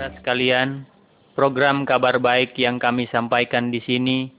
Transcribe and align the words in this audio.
Saudara 0.00 0.16
sekalian, 0.16 0.68
program 1.36 1.84
kabar 1.84 2.16
baik 2.16 2.56
yang 2.56 2.80
kami 2.80 3.04
sampaikan 3.12 3.68
di 3.68 3.84
sini 3.84 4.32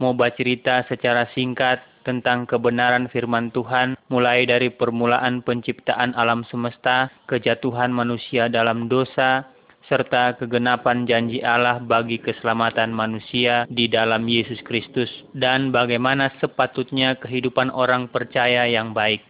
mau 0.00 0.16
bercerita 0.16 0.80
secara 0.88 1.28
singkat 1.36 1.84
tentang 2.08 2.48
kebenaran 2.48 3.12
firman 3.12 3.52
Tuhan 3.52 4.00
mulai 4.08 4.48
dari 4.48 4.72
permulaan 4.72 5.44
penciptaan 5.44 6.16
alam 6.16 6.40
semesta, 6.48 7.12
kejatuhan 7.28 7.92
manusia 7.92 8.48
dalam 8.48 8.88
dosa, 8.88 9.44
serta 9.92 10.40
kegenapan 10.40 11.04
janji 11.04 11.44
Allah 11.44 11.84
bagi 11.84 12.16
keselamatan 12.16 12.88
manusia 12.88 13.68
di 13.68 13.84
dalam 13.84 14.24
Yesus 14.24 14.64
Kristus 14.64 15.12
dan 15.36 15.68
bagaimana 15.68 16.32
sepatutnya 16.40 17.20
kehidupan 17.20 17.68
orang 17.76 18.08
percaya 18.08 18.64
yang 18.64 18.96
baik. 18.96 19.20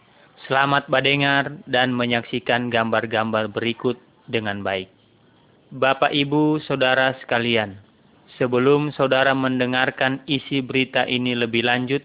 Selamat 0.46 0.86
mendengar 0.86 1.50
dan 1.66 1.90
menyaksikan 1.90 2.70
gambar-gambar 2.70 3.50
berikut 3.50 3.98
dengan 4.30 4.62
baik. 4.62 4.93
Bapak, 5.74 6.14
Ibu, 6.14 6.62
Saudara 6.62 7.18
sekalian, 7.18 7.74
sebelum 8.38 8.94
saudara 8.94 9.34
mendengarkan 9.34 10.22
isi 10.30 10.62
berita 10.62 11.02
ini 11.02 11.34
lebih 11.34 11.66
lanjut, 11.66 11.98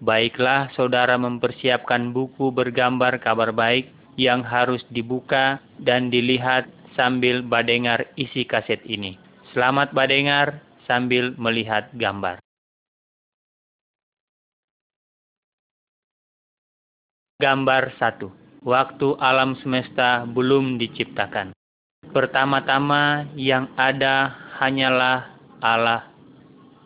baiklah 0.00 0.72
saudara 0.72 1.20
mempersiapkan 1.20 2.16
buku 2.16 2.48
bergambar 2.48 3.20
kabar 3.20 3.52
baik 3.52 3.92
yang 4.16 4.40
harus 4.40 4.80
dibuka 4.88 5.60
dan 5.84 6.08
dilihat 6.08 6.64
sambil 6.96 7.44
badengar 7.44 8.08
isi 8.16 8.48
kaset 8.48 8.80
ini. 8.88 9.20
Selamat 9.52 9.92
badengar 9.92 10.64
sambil 10.88 11.36
melihat 11.36 11.92
gambar. 11.92 12.40
Gambar 17.36 17.92
1. 18.00 18.64
Waktu 18.64 19.08
alam 19.20 19.60
semesta 19.60 20.24
belum 20.24 20.80
diciptakan. 20.80 21.59
Pertama-tama 22.10 23.22
yang 23.38 23.70
ada 23.78 24.34
hanyalah 24.58 25.30
Allah. 25.62 26.10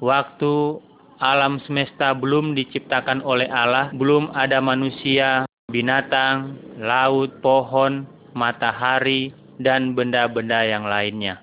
Waktu 0.05 0.85
alam 1.17 1.65
semesta 1.65 2.13
belum 2.13 2.53
diciptakan 2.53 3.25
oleh 3.25 3.49
Allah, 3.49 3.89
belum 3.97 4.29
ada 4.37 4.61
manusia, 4.61 5.49
binatang, 5.73 6.61
laut, 6.77 7.41
pohon, 7.41 8.05
matahari, 8.37 9.33
dan 9.57 9.97
benda-benda 9.97 10.61
yang 10.69 10.85
lainnya. 10.85 11.41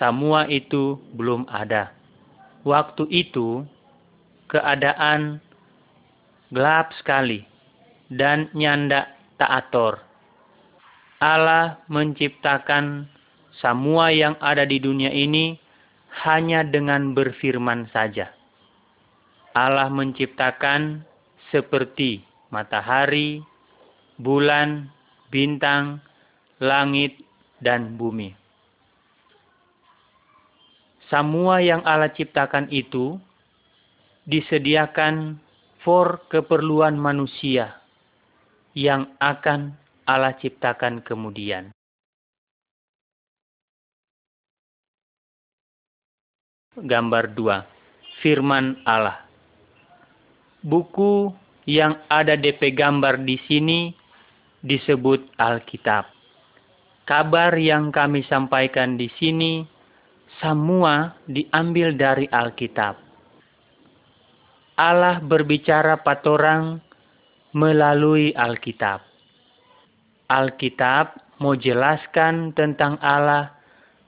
Semua 0.00 0.48
itu 0.48 0.96
belum 1.12 1.44
ada. 1.52 1.92
Waktu 2.64 3.12
itu, 3.12 3.68
keadaan 4.48 5.44
gelap 6.48 6.96
sekali 6.96 7.44
dan 8.08 8.48
nyanda 8.56 9.12
taator. 9.36 10.07
Allah 11.18 11.82
menciptakan 11.90 13.10
semua 13.58 14.14
yang 14.14 14.38
ada 14.38 14.62
di 14.62 14.78
dunia 14.78 15.10
ini 15.10 15.58
hanya 16.22 16.62
dengan 16.62 17.10
berfirman 17.10 17.90
saja. 17.90 18.30
Allah 19.50 19.90
menciptakan 19.90 21.02
seperti 21.50 22.22
matahari, 22.54 23.42
bulan, 24.22 24.86
bintang, 25.34 25.98
langit, 26.62 27.18
dan 27.58 27.98
bumi. 27.98 28.38
Semua 31.10 31.58
yang 31.58 31.82
Allah 31.82 32.12
ciptakan 32.14 32.70
itu 32.70 33.18
disediakan 34.28 35.40
for 35.82 36.20
keperluan 36.28 36.94
manusia 36.94 37.80
yang 38.76 39.08
akan 39.18 39.72
Allah 40.08 40.32
ciptakan 40.40 41.04
kemudian. 41.04 41.68
Gambar 46.80 47.36
2. 47.36 48.24
Firman 48.24 48.80
Allah. 48.88 49.20
Buku 50.64 51.28
yang 51.68 52.00
ada 52.08 52.40
DP 52.40 52.72
gambar 52.72 53.20
di 53.20 53.36
sini 53.44 53.92
disebut 54.64 55.36
Alkitab. 55.36 56.08
Kabar 57.04 57.52
yang 57.60 57.92
kami 57.92 58.24
sampaikan 58.24 58.96
di 58.96 59.12
sini 59.20 59.68
semua 60.40 61.18
diambil 61.28 61.92
dari 61.92 62.24
Alkitab. 62.32 62.96
Allah 64.78 65.20
berbicara 65.20 66.00
patorang 66.00 66.78
melalui 67.52 68.30
Alkitab. 68.32 69.07
Alkitab 70.28 71.40
mau 71.40 71.56
jelaskan 71.56 72.52
tentang 72.52 73.00
Allah 73.00 73.56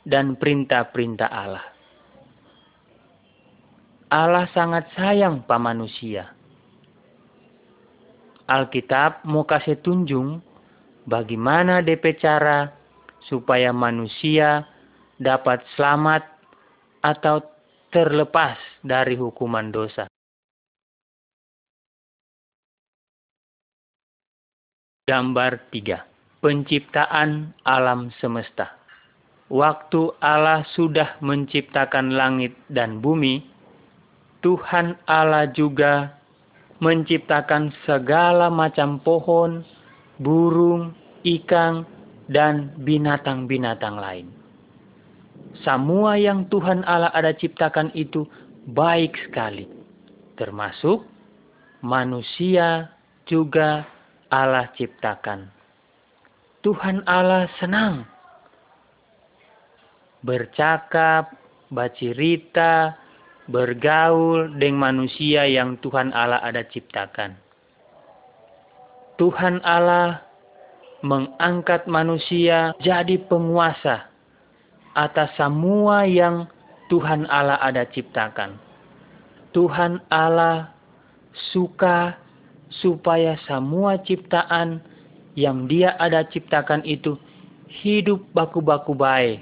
dan 0.04 0.36
perintah-perintah 0.36 1.32
Allah. 1.32 1.64
Allah 4.12 4.44
sangat 4.52 4.92
sayang 4.92 5.48
pa 5.48 5.56
manusia. 5.56 6.28
Alkitab 8.44 9.24
mau 9.24 9.48
kasih 9.48 9.80
tunjung 9.80 10.44
bagaimana 11.08 11.80
DP 11.80 12.20
cara 12.20 12.68
supaya 13.24 13.72
manusia 13.72 14.68
dapat 15.16 15.64
selamat 15.72 16.26
atau 17.00 17.40
terlepas 17.88 18.60
dari 18.84 19.16
hukuman 19.16 19.72
dosa. 19.72 20.04
Gambar 25.06 25.72
3. 25.72 26.09
Penciptaan 26.40 27.52
alam 27.68 28.08
semesta. 28.16 28.72
Waktu 29.52 30.16
Allah 30.24 30.64
sudah 30.72 31.20
menciptakan 31.20 32.16
langit 32.16 32.56
dan 32.72 33.04
bumi, 33.04 33.44
Tuhan 34.40 34.96
Allah 35.04 35.52
juga 35.52 36.16
menciptakan 36.80 37.76
segala 37.84 38.48
macam 38.48 38.96
pohon, 39.04 39.60
burung, 40.16 40.96
ikan, 41.28 41.84
dan 42.32 42.72
binatang-binatang 42.88 44.00
lain. 44.00 44.32
Semua 45.60 46.16
yang 46.16 46.48
Tuhan 46.48 46.88
Allah 46.88 47.12
ada 47.12 47.36
ciptakan 47.36 47.92
itu 47.92 48.24
baik 48.72 49.12
sekali, 49.28 49.68
termasuk 50.40 51.04
manusia 51.84 52.88
juga 53.28 53.84
Allah 54.32 54.72
ciptakan. 54.72 55.59
Tuhan 56.60 57.00
Allah 57.08 57.48
senang 57.56 58.04
bercakap, 60.20 61.32
bercerita, 61.72 63.00
bergaul 63.48 64.52
dengan 64.60 64.92
manusia 64.92 65.48
yang 65.48 65.80
Tuhan 65.80 66.12
Allah 66.12 66.44
ada 66.44 66.60
ciptakan. 66.68 67.32
Tuhan 69.16 69.60
Allah 69.64 70.20
mengangkat 71.00 71.88
manusia 71.88 72.76
jadi 72.80 73.16
penguasa 73.24 74.08
atas 74.92 75.32
semua 75.40 76.04
yang 76.04 76.44
Tuhan 76.92 77.24
Allah 77.32 77.56
ada 77.64 77.88
ciptakan. 77.88 78.60
Tuhan 79.56 80.04
Allah 80.12 80.70
suka 81.52 82.20
supaya 82.70 83.34
semua 83.48 83.98
ciptaan 84.04 84.82
yang 85.38 85.70
dia 85.70 85.94
ada 85.98 86.26
ciptakan 86.26 86.82
itu 86.82 87.14
hidup 87.70 88.22
baku-baku 88.34 88.92
baik. 88.96 89.38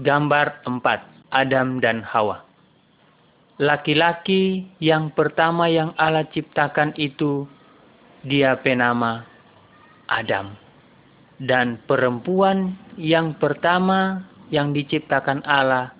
Gambar 0.00 0.62
4. 0.64 1.34
Adam 1.34 1.82
dan 1.82 2.00
Hawa. 2.06 2.46
Laki-laki 3.60 4.64
yang 4.80 5.12
pertama 5.12 5.68
yang 5.68 5.92
Allah 6.00 6.24
ciptakan 6.32 6.96
itu 6.96 7.44
dia 8.24 8.56
penama 8.56 9.26
Adam. 10.08 10.56
Dan 11.40 11.80
perempuan 11.88 12.76
yang 12.96 13.36
pertama 13.36 14.24
yang 14.52 14.72
diciptakan 14.72 15.44
Allah 15.44 15.92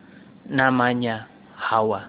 namanya 0.49 1.29
Hawa. 1.57 2.09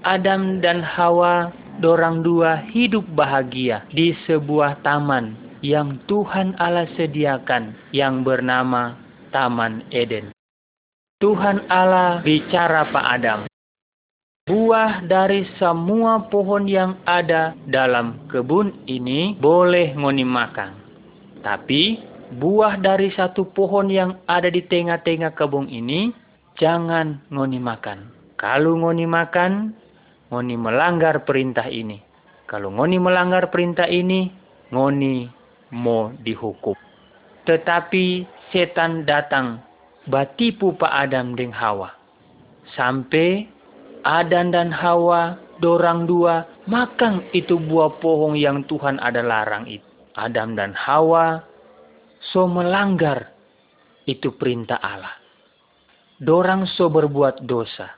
Adam 0.00 0.64
dan 0.64 0.80
Hawa 0.80 1.52
dorang 1.80 2.20
dua 2.20 2.60
hidup 2.70 3.02
bahagia 3.16 3.88
di 3.90 4.12
sebuah 4.28 4.84
taman 4.84 5.34
yang 5.64 5.96
Tuhan 6.04 6.56
Allah 6.60 6.88
sediakan 6.96 7.92
yang 7.96 8.20
bernama 8.20 8.96
Taman 9.32 9.88
Eden. 9.88 10.32
Tuhan 11.20 11.68
Allah 11.68 12.20
bicara 12.24 12.88
Pak 12.88 13.06
Adam. 13.20 13.40
Buah 14.48 15.04
dari 15.04 15.46
semua 15.60 16.26
pohon 16.32 16.64
yang 16.64 16.96
ada 17.04 17.54
dalam 17.68 18.24
kebun 18.32 18.72
ini 18.88 19.36
boleh 19.36 19.94
ngoni 19.94 20.24
makan. 20.26 20.74
Tapi 21.44 22.00
buah 22.34 22.80
dari 22.80 23.12
satu 23.14 23.46
pohon 23.52 23.92
yang 23.92 24.18
ada 24.26 24.48
di 24.48 24.64
tengah-tengah 24.64 25.36
kebun 25.36 25.70
ini 25.70 26.10
jangan 26.58 27.20
ngoni 27.30 27.60
makan. 27.62 28.10
Kalau 28.40 28.80
ngoni 28.80 29.04
makan, 29.04 29.76
ngoni 30.30 30.54
melanggar 30.54 31.26
perintah 31.26 31.66
ini. 31.66 31.98
Kalau 32.46 32.70
ngoni 32.74 32.98
melanggar 32.98 33.50
perintah 33.50 33.86
ini, 33.86 34.30
ngoni 34.70 35.26
mau 35.74 36.14
dihukum. 36.22 36.74
Tetapi 37.46 38.26
setan 38.50 39.06
datang 39.06 39.62
batipu 40.06 40.74
Pak 40.74 41.10
Adam 41.10 41.34
dan 41.34 41.54
Hawa. 41.54 41.94
Sampai 42.74 43.50
Adam 44.06 44.54
dan 44.54 44.70
Hawa 44.70 45.38
dorang 45.58 46.06
dua 46.06 46.46
makan 46.70 47.26
itu 47.34 47.58
buah 47.58 47.98
pohon 47.98 48.38
yang 48.38 48.62
Tuhan 48.66 49.02
ada 49.02 49.20
larang 49.20 49.66
itu. 49.66 49.86
Adam 50.14 50.58
dan 50.58 50.74
Hawa 50.74 51.42
so 52.34 52.46
melanggar 52.50 53.30
itu 54.06 54.34
perintah 54.34 54.78
Allah. 54.82 55.14
Dorang 56.20 56.66
so 56.66 56.90
berbuat 56.90 57.46
dosa. 57.46 57.96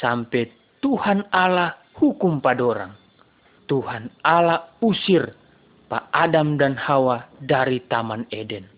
Sampai 0.00 0.63
Tuhan 0.84 1.24
Allah 1.32 1.80
hukum 1.96 2.44
padorang. 2.44 2.92
Tuhan 3.64 4.12
Allah 4.20 4.68
usir 4.84 5.32
Pak 5.88 6.12
Adam 6.12 6.60
dan 6.60 6.76
Hawa 6.76 7.24
dari 7.40 7.80
Taman 7.88 8.28
Eden. 8.28 8.68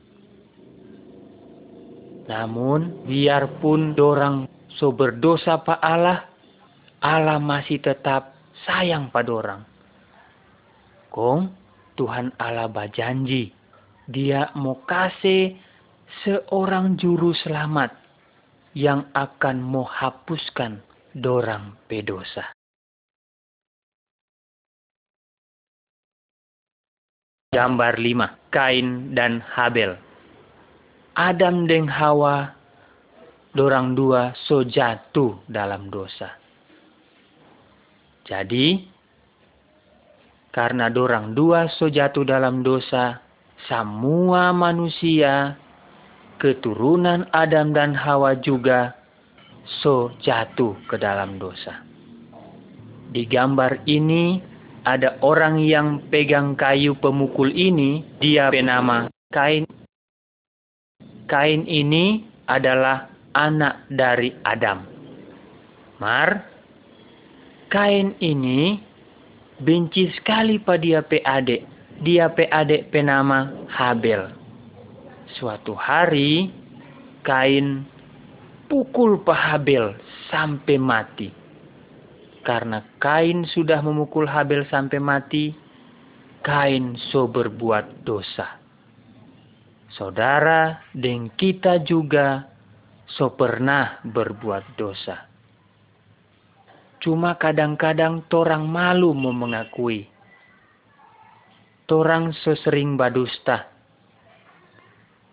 Namun, 2.30 3.02
biarpun 3.10 3.98
dorang 3.98 4.46
so 4.78 4.94
berdosa 4.94 5.58
Pak 5.66 5.82
Allah, 5.82 6.30
Allah 7.02 7.42
masih 7.42 7.82
tetap 7.82 8.38
sayang 8.62 9.10
pada 9.10 9.30
orang. 9.34 9.62
Kong, 11.10 11.50
Tuhan 11.98 12.30
Allah 12.38 12.70
berjanji, 12.70 13.50
dia 14.06 14.54
mau 14.54 14.78
kasih 14.86 15.58
seorang 16.22 16.94
juru 17.02 17.34
selamat 17.34 17.90
yang 18.78 19.10
akan 19.10 19.58
mau 19.58 19.82
hapuskan 19.82 20.85
dorang 21.16 21.72
pedosa. 21.88 22.52
Gambar 27.56 27.96
5. 27.96 28.52
Kain 28.52 29.16
dan 29.16 29.40
Habel. 29.40 29.96
Adam 31.16 31.64
dan 31.64 31.88
Hawa, 31.88 32.52
dorang 33.56 33.96
dua 33.96 34.36
so 34.44 34.60
jatuh 34.60 35.40
dalam 35.48 35.88
dosa. 35.88 36.36
Jadi, 38.28 38.84
karena 40.52 40.92
dorang 40.92 41.32
dua 41.32 41.72
so 41.80 41.88
jatuh 41.88 42.28
dalam 42.28 42.60
dosa, 42.60 43.24
semua 43.64 44.52
manusia, 44.52 45.56
keturunan 46.36 47.24
Adam 47.32 47.72
dan 47.72 47.96
Hawa 47.96 48.36
juga 48.36 49.05
so 49.82 50.14
jatuh 50.22 50.78
ke 50.86 50.96
dalam 50.96 51.42
dosa. 51.42 51.82
Di 53.10 53.26
gambar 53.26 53.86
ini 53.86 54.42
ada 54.86 55.18
orang 55.22 55.58
yang 55.58 55.98
pegang 56.10 56.54
kayu 56.54 56.94
pemukul 56.98 57.50
ini, 57.50 58.06
dia 58.22 58.50
bernama 58.54 59.10
Kain. 59.34 59.66
Kain 61.26 61.66
ini 61.66 62.22
adalah 62.46 63.10
anak 63.34 63.82
dari 63.90 64.30
Adam. 64.46 64.86
Mar, 65.98 66.46
Kain 67.66 68.14
ini 68.22 68.78
benci 69.58 70.06
sekali 70.14 70.62
pada 70.62 70.78
dia 70.78 71.02
PAD. 71.02 71.50
Dia 72.06 72.30
PAD 72.30 72.94
penama 72.94 73.66
Habel. 73.66 74.30
Suatu 75.34 75.74
hari, 75.74 76.54
Kain 77.26 77.95
pukul 78.66 79.22
Pak 79.22 79.40
Habel 79.40 79.98
sampai 80.30 80.76
mati 80.78 81.46
karena 82.46 82.86
Kain 83.02 83.42
sudah 83.42 83.82
memukul 83.82 84.30
Habel 84.30 84.62
sampai 84.70 85.02
mati, 85.02 85.50
Kain 86.46 86.94
so 87.10 87.26
berbuat 87.26 88.06
dosa. 88.06 88.62
Saudara 89.90 90.78
dan 90.94 91.34
kita 91.34 91.82
juga 91.82 92.46
so 93.10 93.34
pernah 93.34 93.98
berbuat 94.06 94.78
dosa. 94.78 95.26
Cuma 97.02 97.34
kadang-kadang 97.34 98.22
torang 98.30 98.62
malu 98.62 99.10
mau 99.10 99.34
mengakui. 99.34 100.06
Torang 101.90 102.30
sesering 102.30 102.94
badusta. 102.94 103.66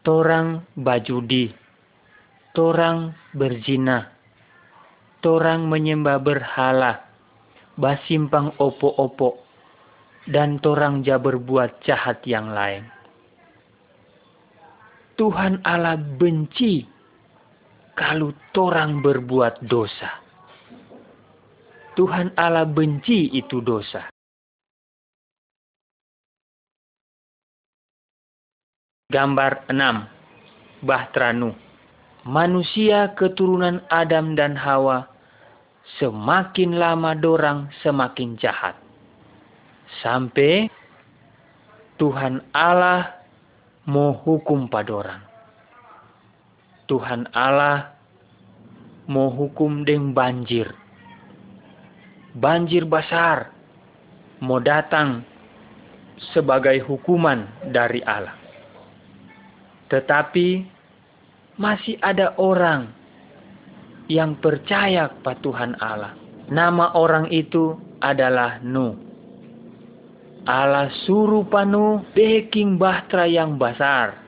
Torang 0.02 0.66
bajudi. 0.74 1.63
Torang 2.54 3.18
berzina 3.34 4.14
torang 5.24 5.72
menyembah 5.72 6.20
berhala, 6.20 7.08
basimpang 7.80 8.52
opo-opo, 8.60 9.40
dan 10.28 10.60
torang 10.60 11.00
ja 11.00 11.16
berbuat 11.16 11.80
jahat 11.88 12.20
yang 12.28 12.52
lain. 12.52 12.84
Tuhan 15.16 15.64
Allah 15.64 15.96
benci 15.96 16.84
kalau 17.96 18.36
torang 18.52 19.00
berbuat 19.00 19.64
dosa. 19.64 20.20
Tuhan 21.96 22.36
Allah 22.36 22.68
benci 22.68 23.32
itu 23.32 23.64
dosa. 23.64 24.12
Gambar 29.08 29.70
6. 29.70 30.82
Bahtera 30.82 31.30
Nuh. 31.38 31.63
Manusia 32.24 33.12
keturunan 33.20 33.84
Adam 33.92 34.32
dan 34.40 34.56
Hawa 34.56 35.12
semakin 36.00 36.80
lama 36.80 37.12
dorang 37.20 37.68
semakin 37.84 38.40
jahat. 38.40 38.80
Sampai 40.00 40.72
Tuhan 42.00 42.40
Allah 42.56 43.12
mau 43.84 44.16
hukum 44.16 44.72
pada 44.72 44.92
orang. 45.04 45.22
Tuhan 46.88 47.28
Allah 47.36 47.92
mau 49.12 49.28
hukum 49.28 49.84
dengan 49.84 50.16
banjir. 50.16 50.72
Banjir 52.40 52.88
besar 52.88 53.52
mau 54.40 54.64
datang 54.64 55.28
sebagai 56.32 56.80
hukuman 56.88 57.52
dari 57.68 58.00
Allah. 58.08 58.36
Tetapi 59.92 60.73
masih 61.58 62.02
ada 62.02 62.34
orang 62.42 62.90
yang 64.10 64.36
percaya 64.42 65.10
kepada 65.10 65.40
Tuhan 65.42 65.72
Allah. 65.80 66.14
Nama 66.52 66.92
orang 66.98 67.32
itu 67.32 67.78
adalah 68.04 68.60
Nuh. 68.60 69.00
Allah 70.44 70.92
suruh 71.08 71.48
panu 71.48 72.04
baking 72.12 72.76
bahtera 72.76 73.24
yang 73.32 73.56
besar. 73.56 74.20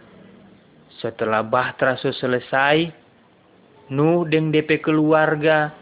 Setelah 1.03 1.43
bahtera 1.43 1.99
selesai, 1.99 2.87
Nuh 3.91 4.23
dan 4.31 4.49
DP 4.49 4.79
keluarga 4.79 5.75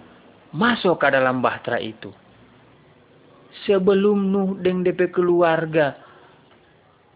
masuk 0.50 1.06
ke 1.06 1.08
dalam 1.13 1.39
bahtera 1.39 1.77
itu. 1.77 2.10
Sebelum 3.70 4.34
Nuh 4.34 4.58
dan 4.58 4.82
DP 4.82 5.13
keluarga 5.13 5.94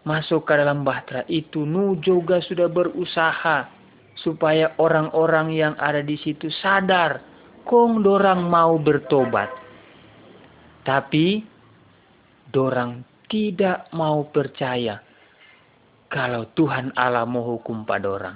masuk 0.06 0.46
ke 0.46 0.54
dalam 0.54 0.86
bahtera 0.86 1.26
itu, 1.26 1.66
Nuh 1.66 1.98
juga 1.98 2.38
sudah 2.38 2.70
berusaha 2.70 3.77
supaya 4.22 4.74
orang-orang 4.82 5.54
yang 5.54 5.74
ada 5.78 6.02
di 6.02 6.18
situ 6.18 6.50
sadar 6.62 7.22
kong 7.68 8.00
dorang 8.00 8.48
mau 8.48 8.80
bertobat. 8.80 9.52
Tapi 10.82 11.44
dorang 12.48 13.04
tidak 13.28 13.92
mau 13.92 14.24
percaya 14.32 15.04
kalau 16.08 16.48
Tuhan 16.56 16.96
Allah 16.96 17.28
mau 17.28 17.44
hukum 17.44 17.84
pada 17.84 18.08
orang. 18.08 18.34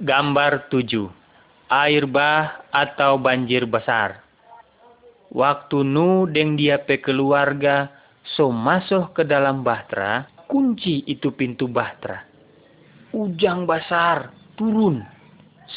Gambar 0.00 0.70
7. 0.72 1.10
Air 1.68 2.08
bah 2.08 2.64
atau 2.72 3.20
banjir 3.20 3.68
besar. 3.68 4.24
Waktu 5.28 5.84
Nu 5.84 6.24
dan 6.24 6.56
dia 6.56 6.80
pe 6.80 7.02
keluarga 7.04 7.92
so 8.34 8.48
masuk 8.48 9.12
ke 9.12 9.22
dalam 9.28 9.60
bahtera, 9.60 10.29
kunci 10.50 11.06
itu 11.06 11.30
pintu 11.30 11.70
bahtera. 11.70 12.26
Ujang 13.14 13.70
besar 13.70 14.34
turun 14.58 14.98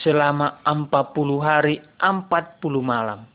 selama 0.01 0.65
40 0.65 1.37
hari 1.37 1.77
40 2.01 2.57
malam. 2.81 3.29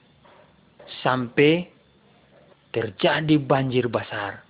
Sampai 1.07 1.71
terjadi 2.75 3.39
banjir 3.39 3.87
besar. 3.87 4.43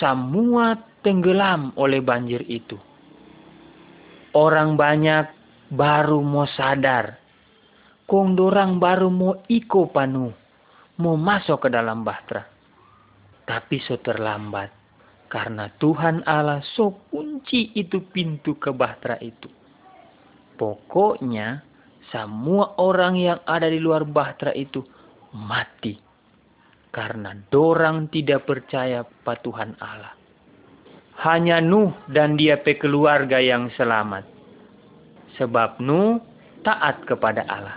Semua 0.00 0.80
tenggelam 1.04 1.76
oleh 1.76 2.00
banjir 2.00 2.40
itu. 2.48 2.80
Orang 4.32 4.80
banyak 4.80 5.28
baru 5.68 6.24
mau 6.24 6.48
sadar. 6.48 7.20
Kong 8.08 8.32
dorang 8.32 8.80
baru 8.80 9.12
mau 9.12 9.44
iko 9.46 9.92
panu. 9.92 10.32
Mau 10.98 11.16
masuk 11.20 11.66
ke 11.66 11.68
dalam 11.68 12.02
bahtera. 12.02 12.42
Tapi 13.44 13.76
so 13.82 13.98
terlambat 14.00 14.83
karena 15.34 15.66
Tuhan 15.82 16.22
Allah 16.30 16.62
so 16.78 16.94
kunci 17.10 17.74
itu 17.74 17.98
pintu 18.14 18.54
ke 18.54 18.70
bahtera 18.70 19.18
itu. 19.18 19.50
Pokoknya 20.54 21.66
semua 22.14 22.78
orang 22.78 23.18
yang 23.18 23.42
ada 23.42 23.66
di 23.66 23.82
luar 23.82 24.06
bahtera 24.06 24.54
itu 24.54 24.86
mati. 25.34 25.98
karena 26.94 27.34
dorang 27.50 28.06
tidak 28.06 28.46
percaya 28.46 29.02
pada 29.02 29.42
Tuhan 29.42 29.74
Allah. 29.82 30.14
Hanya 31.26 31.58
Nuh 31.58 31.90
dan 32.06 32.38
dia 32.38 32.54
pe 32.62 32.78
keluarga 32.78 33.42
yang 33.42 33.66
selamat. 33.74 34.22
Sebab 35.34 35.82
Nuh 35.82 36.22
taat 36.62 37.02
kepada 37.02 37.42
Allah. 37.50 37.74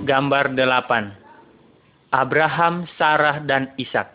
Gambar 0.00 0.56
delapan. 0.56 1.25
Abraham, 2.14 2.86
Sarah, 2.98 3.42
dan 3.42 3.74
Ishak. 3.78 4.06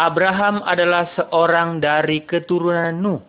Abraham 0.00 0.64
adalah 0.64 1.10
seorang 1.18 1.82
dari 1.82 2.24
keturunan 2.24 2.96
Nuh. 2.96 3.20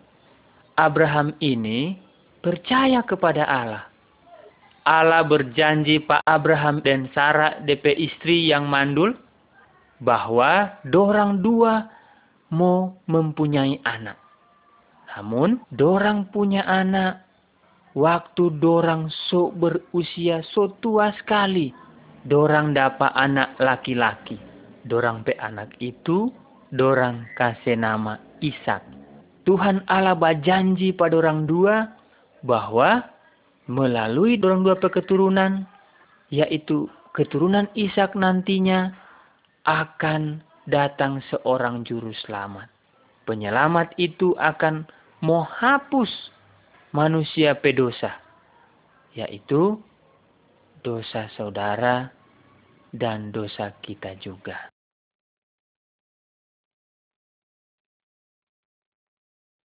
Abraham 0.78 1.36
ini 1.44 2.00
percaya 2.40 3.04
kepada 3.04 3.44
Allah. 3.44 3.84
Allah 4.82 5.22
berjanji 5.22 6.02
Pak 6.02 6.26
Abraham 6.26 6.82
dan 6.82 7.06
Sarah 7.14 7.60
DP 7.62 7.92
istri 8.02 8.50
yang 8.50 8.66
mandul 8.66 9.14
bahwa 10.02 10.74
dorang 10.82 11.38
dua 11.38 11.86
mau 12.50 12.98
mempunyai 13.06 13.78
anak. 13.86 14.18
Namun 15.14 15.62
dorang 15.70 16.26
punya 16.34 16.66
anak 16.66 17.22
waktu 17.94 18.58
dorang 18.58 19.12
so 19.30 19.54
berusia 19.54 20.42
so 20.50 20.72
tua 20.82 21.14
sekali. 21.20 21.70
Dorang 22.22 22.70
dapat 22.70 23.10
anak 23.18 23.58
laki-laki. 23.58 24.38
Dorang 24.86 25.26
pe 25.26 25.34
anak 25.38 25.74
itu 25.82 26.30
dorang 26.70 27.26
kasih 27.34 27.74
nama 27.78 28.18
Ishak. 28.38 28.82
Tuhan 29.42 29.82
Allah 29.90 30.14
berjanji 30.14 30.94
pada 30.94 31.18
orang 31.18 31.50
dua 31.50 31.90
bahwa 32.46 33.02
melalui 33.66 34.38
dorong 34.38 34.62
dua 34.62 34.78
keturunan, 34.78 35.66
yaitu 36.30 36.86
keturunan 37.14 37.66
Ishak 37.74 38.14
nantinya 38.14 38.94
akan 39.66 40.42
datang 40.66 41.22
seorang 41.30 41.82
juru 41.82 42.14
selamat. 42.26 42.70
Penyelamat 43.26 43.94
itu 43.98 44.34
akan 44.38 44.86
menghapus 45.22 46.10
manusia 46.90 47.54
pedosa, 47.54 48.18
yaitu 49.14 49.78
dosa 50.82 51.30
saudara 51.38 52.10
dan 52.90 53.30
dosa 53.30 53.70
kita 53.78 54.18
juga. 54.18 54.68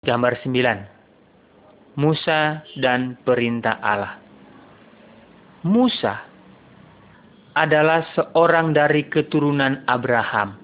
Gambar 0.05 0.39
9 0.45 1.99
Musa 1.99 2.63
dan 2.79 3.17
perintah 3.25 3.81
Allah. 3.83 4.21
Musa 5.67 6.23
adalah 7.57 8.05
seorang 8.15 8.77
dari 8.77 9.09
keturunan 9.09 9.83
Abraham. 9.89 10.61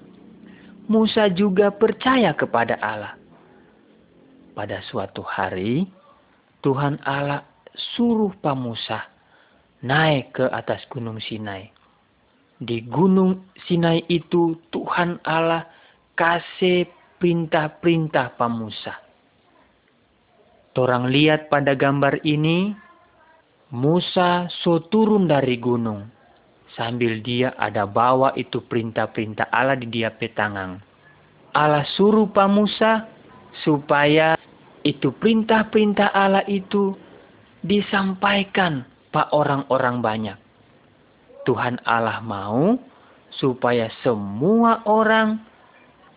Musa 0.87 1.27
juga 1.33 1.73
percaya 1.73 2.31
kepada 2.37 2.77
Allah. 2.79 3.17
Pada 4.53 4.79
suatu 4.85 5.25
hari, 5.25 5.89
Tuhan 6.61 7.01
Allah 7.01 7.41
suruh 7.97 8.31
Pak 8.37 8.55
Musa 8.55 9.12
naik 9.83 10.39
ke 10.39 10.45
atas 10.49 10.81
gunung 10.87 11.19
Sinai. 11.19 11.69
Di 12.63 12.79
gunung 12.87 13.43
Sinai 13.67 14.07
itu 14.07 14.55
Tuhan 14.71 15.19
Allah 15.27 15.67
kasih 16.15 16.87
perintah-perintah 17.19 18.39
Pak 18.39 18.51
Musa. 18.51 18.95
Orang 20.73 21.13
lihat 21.13 21.53
pada 21.53 21.77
gambar 21.77 22.23
ini, 22.25 22.73
Musa 23.69 24.49
so 24.63 24.81
turun 24.89 25.29
dari 25.29 25.59
gunung. 25.61 26.09
Sambil 26.73 27.21
dia 27.21 27.53
ada 27.61 27.85
bawa 27.85 28.33
itu 28.33 28.57
perintah-perintah 28.65 29.53
Allah 29.53 29.77
di 29.77 29.85
dia 29.85 30.09
petangang. 30.09 30.81
Allah 31.53 31.85
suruh 31.93 32.25
Pak 32.25 32.49
Musa 32.49 33.05
supaya 33.61 34.33
itu 34.81 35.13
perintah-perintah 35.13 36.09
Allah 36.09 36.41
itu 36.49 36.97
disampaikan 37.61 38.89
Pak 39.13 39.29
orang-orang 39.29 40.01
banyak. 40.01 40.37
Tuhan 41.45 41.77
Allah 41.85 42.17
mau 42.25 42.73
supaya 43.37 43.93
semua 44.01 44.81
orang 44.89 45.37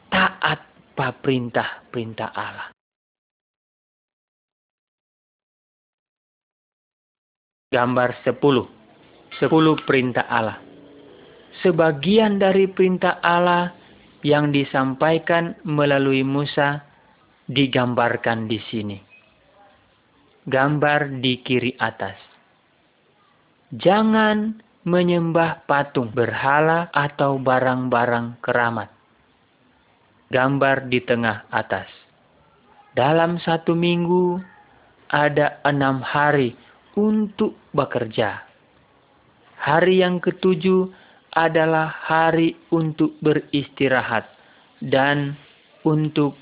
taat 0.08 0.64
Pak 0.96 1.20
perintah-perintah 1.20 2.30
Allah. 2.32 2.68
Gambar 7.68 8.24
10. 8.24 8.40
10 8.40 9.44
perintah 9.84 10.24
Allah. 10.24 10.56
Sebagian 11.60 12.40
dari 12.40 12.64
perintah 12.64 13.20
Allah 13.20 13.76
yang 14.24 14.56
disampaikan 14.56 15.52
melalui 15.68 16.24
Musa 16.24 16.80
digambarkan 17.44 18.48
di 18.48 18.56
sini. 18.72 18.98
Gambar 20.48 21.20
di 21.20 21.42
kiri 21.44 21.76
atas. 21.76 22.35
Jangan 23.74 24.62
menyembah 24.86 25.66
patung, 25.66 26.14
berhala, 26.14 26.86
atau 26.94 27.42
barang-barang 27.42 28.38
keramat. 28.38 28.86
Gambar 30.30 30.86
di 30.86 31.02
tengah 31.02 31.50
atas. 31.50 31.90
Dalam 32.94 33.42
satu 33.42 33.74
minggu 33.74 34.38
ada 35.10 35.58
enam 35.66 35.98
hari 35.98 36.54
untuk 36.94 37.58
bekerja. 37.74 38.46
Hari 39.58 40.06
yang 40.06 40.22
ketujuh 40.22 40.86
adalah 41.34 41.90
hari 41.90 42.54
untuk 42.70 43.18
beristirahat 43.18 44.30
dan 44.78 45.34
untuk 45.82 46.38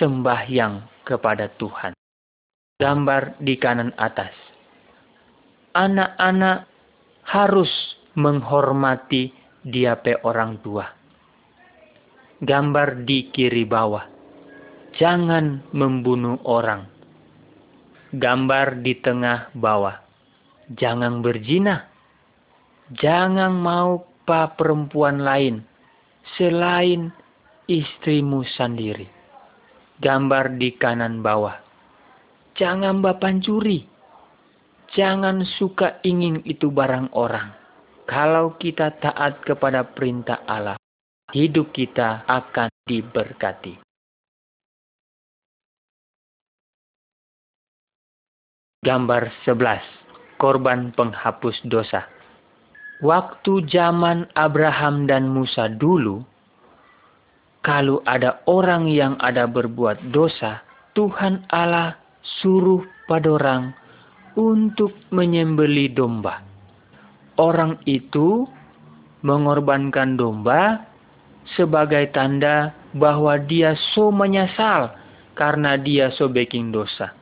sembahyang 0.00 0.80
kepada 1.04 1.52
Tuhan. 1.60 1.92
Gambar 2.80 3.36
di 3.44 3.54
kanan 3.60 3.92
atas. 4.00 4.55
Anak-anak 5.76 6.64
harus 7.28 7.68
menghormati 8.16 9.28
dia 9.60 10.00
pe 10.00 10.16
orang 10.24 10.56
tua. 10.64 10.88
Gambar 12.40 13.04
di 13.04 13.28
kiri 13.28 13.68
bawah. 13.68 14.08
Jangan 14.96 15.68
membunuh 15.76 16.40
orang 16.48 16.96
gambar 18.16 18.80
di 18.80 18.96
tengah 19.02 19.52
bawah. 19.52 20.00
Jangan 20.72 21.22
berzina. 21.22 21.86
Jangan 22.96 23.52
mau 23.52 24.06
pa 24.26 24.54
perempuan 24.54 25.22
lain 25.22 25.62
selain 26.38 27.10
istrimu 27.66 28.42
sendiri. 28.46 29.06
Gambar 29.98 30.58
di 30.58 30.74
kanan 30.74 31.22
bawah. 31.22 31.56
Jangan 32.56 33.04
bapak 33.04 33.42
curi. 33.42 33.84
Jangan 34.94 35.42
suka 35.58 35.98
ingin 36.06 36.46
itu 36.46 36.70
barang 36.70 37.10
orang. 37.16 37.50
Kalau 38.06 38.54
kita 38.54 38.94
taat 39.02 39.42
kepada 39.42 39.82
perintah 39.82 40.46
Allah, 40.46 40.78
hidup 41.34 41.74
kita 41.74 42.22
akan 42.30 42.70
diberkati. 42.86 43.82
Gambar 48.86 49.34
11. 49.42 50.38
Korban 50.38 50.94
penghapus 50.94 51.66
dosa. 51.66 52.06
Waktu 53.02 53.66
zaman 53.66 54.30
Abraham 54.38 55.10
dan 55.10 55.26
Musa 55.34 55.66
dulu, 55.66 56.22
kalau 57.66 57.98
ada 58.06 58.38
orang 58.46 58.86
yang 58.86 59.18
ada 59.18 59.50
berbuat 59.50 60.14
dosa, 60.14 60.62
Tuhan 60.94 61.42
Allah 61.50 61.98
suruh 62.38 62.86
pada 63.10 63.34
orang 63.34 63.74
untuk 64.36 64.92
menyembeli 65.10 65.90
domba. 65.90 66.44
Orang 67.36 67.80
itu 67.88 68.44
mengorbankan 69.24 70.16
domba 70.16 70.86
sebagai 71.56 72.08
tanda 72.12 72.72
bahwa 72.96 73.36
dia 73.40 73.76
so 73.92 74.12
menyesal 74.12 74.92
karena 75.36 75.76
dia 75.76 76.12
so 76.14 76.28
baking 76.28 76.72
dosa. 76.72 77.12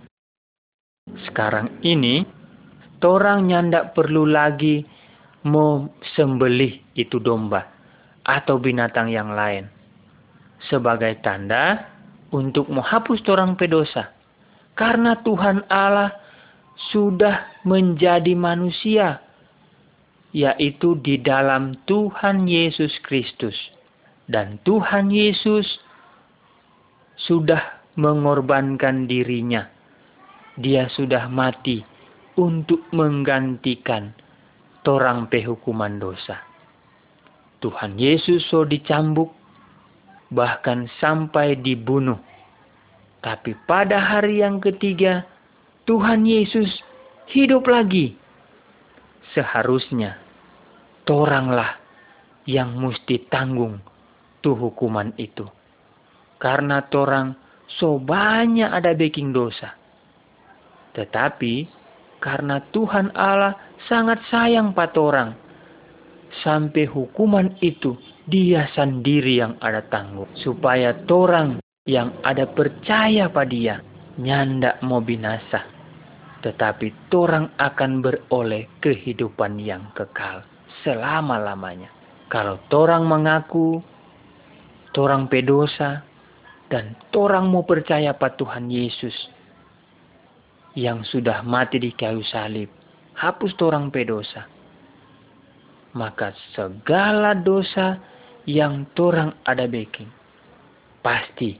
Sekarang 1.26 1.70
ini, 1.84 2.26
orang 3.04 3.52
nyandak 3.52 3.92
perlu 3.92 4.24
lagi 4.24 4.80
mau 5.44 5.92
sembelih 6.16 6.96
itu 6.96 7.20
domba 7.20 7.68
atau 8.24 8.56
binatang 8.56 9.12
yang 9.12 9.36
lain. 9.36 9.68
Sebagai 10.72 11.20
tanda 11.20 11.92
untuk 12.32 12.72
menghapus 12.72 13.20
orang 13.28 13.52
pedosa. 13.60 14.08
Karena 14.72 15.20
Tuhan 15.20 15.68
Allah 15.68 16.23
sudah 16.90 17.62
menjadi 17.62 18.34
manusia, 18.34 19.22
yaitu 20.34 20.98
di 21.02 21.18
dalam 21.22 21.78
Tuhan 21.86 22.46
Yesus 22.50 22.94
Kristus. 23.02 23.54
Dan 24.24 24.56
Tuhan 24.64 25.12
Yesus 25.12 25.68
sudah 27.14 27.60
mengorbankan 27.94 29.04
dirinya 29.04 29.74
dia 30.54 30.86
sudah 30.86 31.26
mati 31.26 31.82
untuk 32.38 32.86
menggantikan 32.94 34.14
torang 34.86 35.26
pehukuman 35.26 35.98
dosa. 35.98 36.38
Tuhan 37.58 37.98
Yesus 37.98 38.44
so 38.52 38.62
dicambuk, 38.62 39.32
bahkan 40.30 40.86
sampai 41.00 41.58
dibunuh. 41.58 42.20
Tapi 43.24 43.56
pada 43.64 43.98
hari 43.98 44.44
yang 44.44 44.60
ketiga, 44.60 45.24
Tuhan 45.84 46.24
Yesus 46.24 46.80
hidup 47.28 47.68
lagi. 47.68 48.16
Seharusnya, 49.36 50.16
toranglah 51.04 51.76
yang 52.48 52.80
mesti 52.80 53.28
tanggung 53.28 53.84
tuh 54.40 54.56
hukuman 54.56 55.12
itu. 55.20 55.44
Karena 56.40 56.84
torang 56.88 57.36
so 57.76 58.00
banyak 58.00 58.68
ada 58.68 58.96
baking 58.96 59.36
dosa. 59.36 59.76
Tetapi 60.96 61.68
karena 62.24 62.64
Tuhan 62.72 63.12
Allah 63.12 63.52
sangat 63.84 64.24
sayang 64.32 64.72
patorang, 64.72 65.36
sampai 66.40 66.88
hukuman 66.88 67.52
itu 67.60 67.92
dia 68.24 68.72
sendiri 68.72 69.36
yang 69.36 69.60
ada 69.60 69.84
tanggung. 69.92 70.32
Supaya 70.40 70.96
torang 71.04 71.60
yang 71.84 72.16
ada 72.24 72.48
percaya 72.48 73.28
pada 73.28 73.52
dia, 73.52 73.74
nyanda 74.16 74.80
mau 74.80 75.04
binasa. 75.04 75.73
Tetapi 76.44 77.08
torang 77.08 77.56
akan 77.56 78.04
beroleh 78.04 78.68
kehidupan 78.84 79.56
yang 79.56 79.88
kekal 79.96 80.44
selama-lamanya. 80.84 81.88
Kalau 82.28 82.60
torang 82.68 83.08
mengaku, 83.08 83.80
torang 84.92 85.24
pedosa, 85.32 86.04
dan 86.68 86.92
torang 87.08 87.48
mau 87.48 87.64
percaya 87.64 88.12
pada 88.12 88.36
Tuhan 88.36 88.68
Yesus 88.68 89.16
yang 90.76 91.00
sudah 91.06 91.40
mati 91.40 91.80
di 91.80 91.96
kayu 91.96 92.20
salib, 92.28 92.68
hapus 93.16 93.56
torang 93.56 93.88
pedosa. 93.88 94.44
Maka 95.96 96.36
segala 96.52 97.38
dosa 97.38 97.96
yang 98.44 98.84
torang 98.92 99.32
ada 99.48 99.64
bikin, 99.64 100.10
pasti 101.00 101.56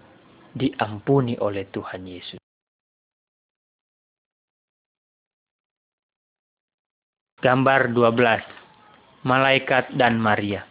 diampuni 0.53 1.39
oleh 1.41 1.65
Tuhan 1.73 2.05
Yesus. 2.05 2.44
Gambar 7.45 7.93
12. 7.93 9.29
Malaikat 9.29 9.93
dan 10.01 10.17
Maria. 10.17 10.65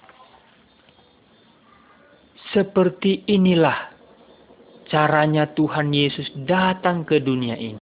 Seperti 2.50 3.22
inilah 3.30 3.94
caranya 4.90 5.46
Tuhan 5.54 5.94
Yesus 5.94 6.26
datang 6.50 7.06
ke 7.06 7.22
dunia 7.22 7.54
ini. 7.62 7.78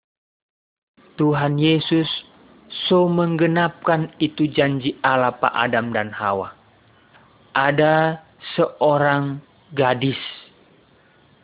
Tuhan 1.16 1.56
Yesus 1.56 2.04
so 2.68 3.08
menggenapkan 3.08 4.12
itu 4.20 4.44
janji 4.52 5.00
Allah 5.00 5.40
Pak 5.40 5.56
Adam 5.56 5.96
dan 5.96 6.12
Hawa. 6.12 6.52
Ada 7.56 8.20
seorang 8.60 9.40
gadis 9.72 10.20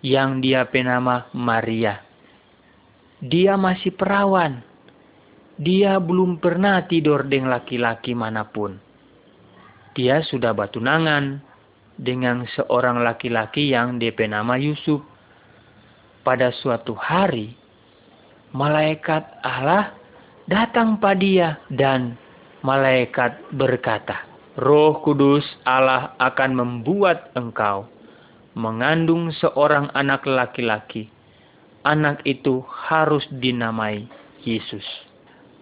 yang 0.05 0.45
dia 0.45 0.69
penama 0.69 1.25
Maria. 1.33 2.05
Dia 3.25 3.57
masih 3.57 3.97
perawan 3.97 4.68
dia 5.59 5.99
belum 5.99 6.39
pernah 6.39 6.87
tidur 6.87 7.27
dengan 7.27 7.59
laki-laki 7.59 8.15
mana 8.15 8.47
pun. 8.47 8.79
Dia 9.99 10.23
sudah 10.23 10.55
batunangan 10.55 11.43
dengan 11.99 12.47
seorang 12.55 13.03
laki-laki 13.03 13.75
yang 13.75 13.99
DP 13.99 14.31
nama 14.31 14.55
Yusuf. 14.55 15.03
Pada 16.23 16.55
suatu 16.55 16.95
hari, 16.95 17.59
malaikat 18.55 19.27
Allah 19.43 19.91
datang 20.47 21.03
pada 21.03 21.19
dia 21.19 21.49
dan 21.75 22.15
malaikat 22.63 23.35
berkata, 23.59 24.23
Roh 24.63 25.03
Kudus 25.03 25.43
Allah 25.67 26.15
akan 26.23 26.55
membuat 26.55 27.35
engkau 27.35 27.91
mengandung 28.55 29.31
seorang 29.35 29.91
anak 29.95 30.23
laki-laki. 30.27 31.11
Anak 31.87 32.23
itu 32.27 32.63
harus 32.67 33.23
dinamai 33.39 34.07
Yesus. 34.43 35.08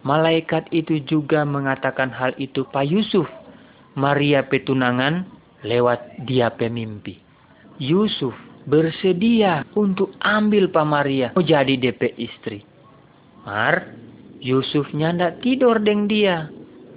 Malaikat 0.05 0.69
itu 0.75 1.01
juga 1.05 1.47
mengatakan 1.47 2.13
hal 2.13 2.37
itu 2.37 2.67
Pak 2.69 2.85
Yusuf. 2.85 3.29
Maria 3.97 4.45
petunangan 4.45 5.25
lewat 5.65 6.29
dia 6.29 6.53
pemimpi. 6.53 7.17
Yusuf 7.81 8.37
bersedia 8.67 9.65
untuk 9.73 10.13
ambil 10.21 10.69
Pak 10.69 10.87
Maria 10.87 11.29
mau 11.33 11.45
jadi 11.45 11.79
DP 11.79 12.13
istri. 12.19 12.61
Mar, 13.47 13.95
Yusuf 14.43 14.91
nyanda 14.93 15.39
tidur 15.41 15.79
dengan 15.81 16.11
dia 16.11 16.37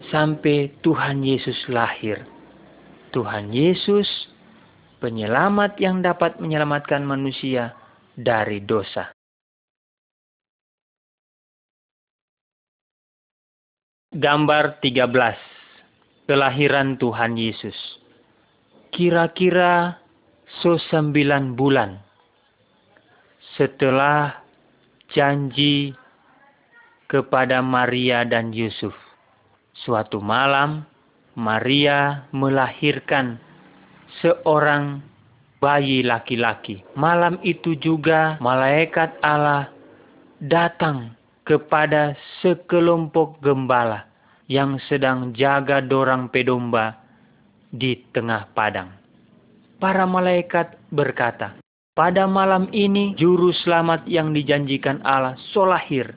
sampai 0.10 0.74
Tuhan 0.82 1.22
Yesus 1.22 1.56
lahir. 1.70 2.26
Tuhan 3.14 3.54
Yesus 3.54 4.08
penyelamat 5.00 5.78
yang 5.80 6.02
dapat 6.04 6.38
menyelamatkan 6.42 7.02
manusia 7.06 7.74
dari 8.18 8.60
dosa. 8.66 9.10
Gambar 14.10 14.82
13 14.82 15.06
Kelahiran 16.26 16.98
Tuhan 16.98 17.38
Yesus 17.38 17.78
Kira-kira 18.90 20.02
so 20.66 20.82
sembilan 20.82 21.54
bulan 21.54 22.02
setelah 23.54 24.34
janji 25.14 25.94
kepada 27.06 27.62
Maria 27.62 28.26
dan 28.26 28.50
Yusuf. 28.50 28.98
Suatu 29.78 30.18
malam, 30.18 30.90
Maria 31.38 32.26
melahirkan 32.34 33.38
seorang 34.26 35.06
bayi 35.62 36.02
laki-laki. 36.02 36.82
Malam 36.98 37.38
itu 37.46 37.78
juga 37.78 38.42
malaikat 38.42 39.22
Allah 39.22 39.70
datang 40.42 41.19
kepada 41.50 42.14
sekelompok 42.46 43.42
gembala 43.42 44.06
yang 44.46 44.78
sedang 44.86 45.34
jaga 45.34 45.82
dorang 45.82 46.30
pedomba 46.30 47.02
di 47.74 47.98
tengah 48.14 48.54
padang. 48.54 48.94
Para 49.82 50.06
malaikat 50.06 50.78
berkata, 50.94 51.58
pada 51.98 52.30
malam 52.30 52.70
ini 52.70 53.18
juru 53.18 53.50
selamat 53.66 54.06
yang 54.06 54.30
dijanjikan 54.30 55.02
Allah 55.02 55.34
solahir. 55.50 56.14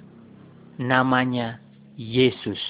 Namanya 0.76 1.64
Yesus. 1.96 2.60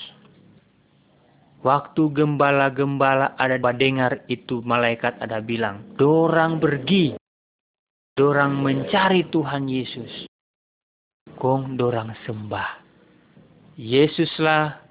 Waktu 1.67 2.15
gembala-gembala 2.15 3.35
ada 3.39 3.59
dengar 3.75 4.23
itu 4.31 4.63
malaikat 4.63 5.19
ada 5.19 5.43
bilang, 5.43 5.83
dorang 5.99 6.63
pergi. 6.63 7.19
Dorang 8.15 8.61
mencari 8.61 9.27
Tuhan 9.33 9.67
Yesus 9.67 10.32
kong 11.37 11.77
dorang 11.81 12.13
sembah. 12.25 12.81
Yesuslah 13.77 14.83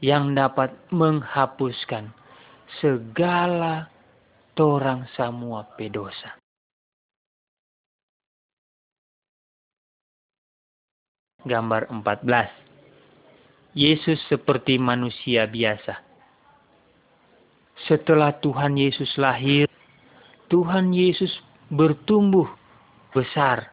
yang 0.00 0.32
dapat 0.36 0.72
menghapuskan 0.92 2.12
segala 2.80 3.88
torang 4.56 5.04
semua 5.16 5.64
pedosa. 5.76 6.36
Gambar 11.46 11.92
14. 11.92 12.66
Yesus 13.76 14.18
seperti 14.26 14.80
manusia 14.80 15.46
biasa. 15.46 16.00
Setelah 17.86 18.34
Tuhan 18.40 18.74
Yesus 18.74 19.14
lahir, 19.20 19.68
Tuhan 20.48 20.90
Yesus 20.90 21.30
bertumbuh 21.70 22.48
besar 23.12 23.70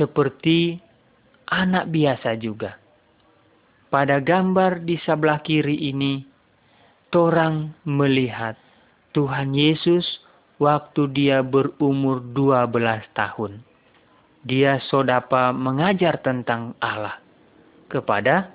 seperti 0.00 0.83
anak 1.54 1.86
biasa 1.94 2.34
juga. 2.42 2.74
Pada 3.94 4.18
gambar 4.18 4.82
di 4.82 4.98
sebelah 4.98 5.38
kiri 5.38 5.94
ini, 5.94 6.26
torang 7.14 7.70
melihat 7.86 8.58
Tuhan 9.14 9.54
Yesus 9.54 10.02
waktu 10.58 11.06
dia 11.14 11.46
berumur 11.46 12.18
12 12.34 12.74
tahun. 13.14 13.62
Dia 14.42 14.82
sodapa 14.90 15.54
mengajar 15.54 16.18
tentang 16.18 16.74
Allah 16.82 17.22
kepada 17.86 18.50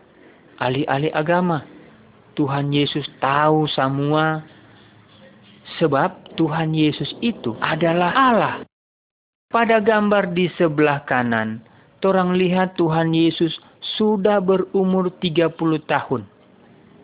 ahli-ahli 0.60 1.10
agama. 1.16 1.64
Tuhan 2.36 2.76
Yesus 2.76 3.08
tahu 3.24 3.68
semua 3.72 4.44
sebab 5.80 6.36
Tuhan 6.36 6.76
Yesus 6.76 7.16
itu 7.24 7.56
adalah 7.64 8.12
Allah. 8.12 8.56
Pada 9.50 9.82
gambar 9.82 10.36
di 10.38 10.46
sebelah 10.60 11.04
kanan, 11.10 11.64
Orang 12.00 12.40
lihat 12.40 12.80
Tuhan 12.80 13.12
Yesus 13.12 13.52
sudah 14.00 14.40
berumur 14.40 15.12
30 15.20 15.52
tahun. 15.84 16.22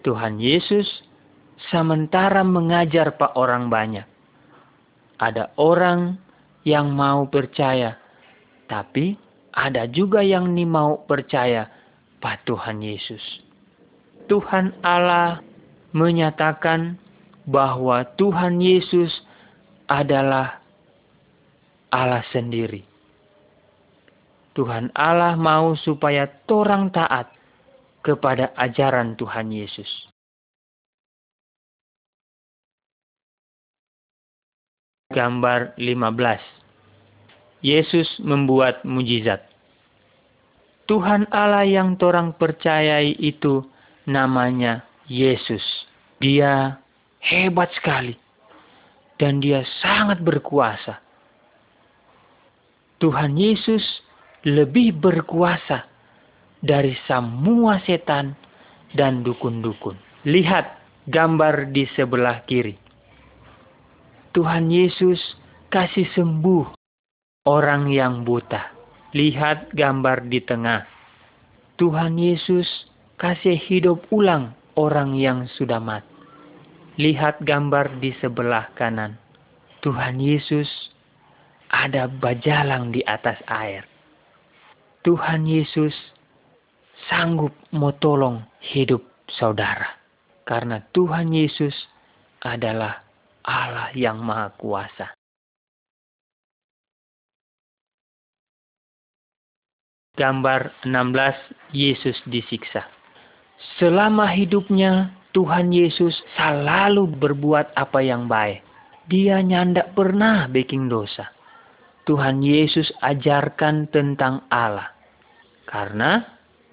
Tuhan 0.08 0.40
Yesus 0.40 0.88
sementara 1.68 2.46
mengajar 2.46 3.16
pak 3.20 3.36
orang 3.36 3.68
banyak. 3.68 4.08
Ada 5.20 5.52
orang 5.60 6.20
yang 6.68 6.92
mau 6.96 7.28
percaya, 7.28 8.00
tapi 8.72 9.20
ada 9.56 9.88
juga 9.88 10.20
yang 10.24 10.52
ni 10.52 10.68
mau 10.68 11.04
percaya 11.08 11.68
pak 12.20 12.44
Tuhan 12.48 12.84
Yesus. 12.84 13.24
Tuhan 14.28 14.76
Allah 14.84 15.40
menyatakan 15.96 17.00
bahwa 17.48 18.04
Tuhan 18.18 18.60
Yesus 18.60 19.14
adalah 19.88 20.60
Allah 21.94 22.26
sendiri. 22.34 22.95
Tuhan 24.56 24.88
Allah 24.96 25.36
mau 25.36 25.76
supaya 25.76 26.32
torang 26.48 26.88
taat 26.88 27.28
kepada 28.00 28.56
ajaran 28.56 29.20
Tuhan 29.20 29.52
Yesus. 29.52 30.08
Gambar 35.12 35.76
15 35.76 36.66
Yesus 37.66 38.08
membuat 38.24 38.86
mujizat. 38.88 39.44
Tuhan 40.86 41.26
Allah 41.34 41.66
yang 41.66 41.98
torang 41.98 42.32
percayai 42.38 43.18
itu 43.18 43.66
namanya 44.06 44.86
Yesus. 45.10 45.62
Dia 46.22 46.78
hebat 47.26 47.74
sekali. 47.74 48.14
Dan 49.18 49.40
dia 49.42 49.64
sangat 49.82 50.22
berkuasa. 50.22 51.00
Tuhan 53.00 53.40
Yesus 53.40 54.05
lebih 54.46 54.94
berkuasa 54.94 55.90
dari 56.62 56.94
semua 57.10 57.82
setan 57.82 58.38
dan 58.94 59.26
dukun-dukun. 59.26 59.98
Lihat 60.30 60.66
gambar 61.10 61.74
di 61.74 61.90
sebelah 61.98 62.46
kiri. 62.46 62.78
Tuhan 64.38 64.70
Yesus 64.70 65.18
kasih 65.74 66.06
sembuh 66.14 66.78
orang 67.50 67.90
yang 67.90 68.22
buta. 68.22 68.70
Lihat 69.18 69.74
gambar 69.74 70.30
di 70.30 70.40
tengah. 70.46 70.86
Tuhan 71.82 72.20
Yesus 72.22 72.68
kasih 73.18 73.58
hidup 73.58 74.06
ulang 74.14 74.54
orang 74.78 75.18
yang 75.18 75.50
sudah 75.58 75.82
mati. 75.82 76.14
Lihat 77.02 77.42
gambar 77.42 77.98
di 77.98 78.14
sebelah 78.22 78.72
kanan. 78.78 79.18
Tuhan 79.84 80.22
Yesus 80.22 80.68
ada 81.68 82.08
bajalang 82.08 82.96
di 82.96 83.04
atas 83.04 83.40
air. 83.52 83.95
Tuhan 85.06 85.46
Yesus 85.46 85.94
sanggup 87.06 87.54
mau 87.70 87.94
tolong 88.02 88.42
hidup 88.58 89.06
saudara. 89.30 90.02
Karena 90.50 90.82
Tuhan 90.98 91.30
Yesus 91.30 91.78
adalah 92.42 93.06
Allah 93.46 93.94
yang 93.94 94.18
Maha 94.18 94.50
Kuasa. 94.58 95.14
Gambar 100.18 100.74
16 100.90 100.90
Yesus 101.70 102.18
disiksa. 102.26 102.90
Selama 103.78 104.26
hidupnya 104.34 105.14
Tuhan 105.38 105.70
Yesus 105.70 106.18
selalu 106.34 107.14
berbuat 107.14 107.78
apa 107.78 108.02
yang 108.02 108.26
baik. 108.26 108.66
Dia 109.06 109.38
nyandak 109.46 109.94
pernah 109.94 110.50
bikin 110.50 110.90
dosa. 110.90 111.30
Tuhan 112.10 112.42
Yesus 112.42 112.90
ajarkan 113.06 113.94
tentang 113.94 114.42
Allah. 114.50 114.95
Karena 115.66 116.24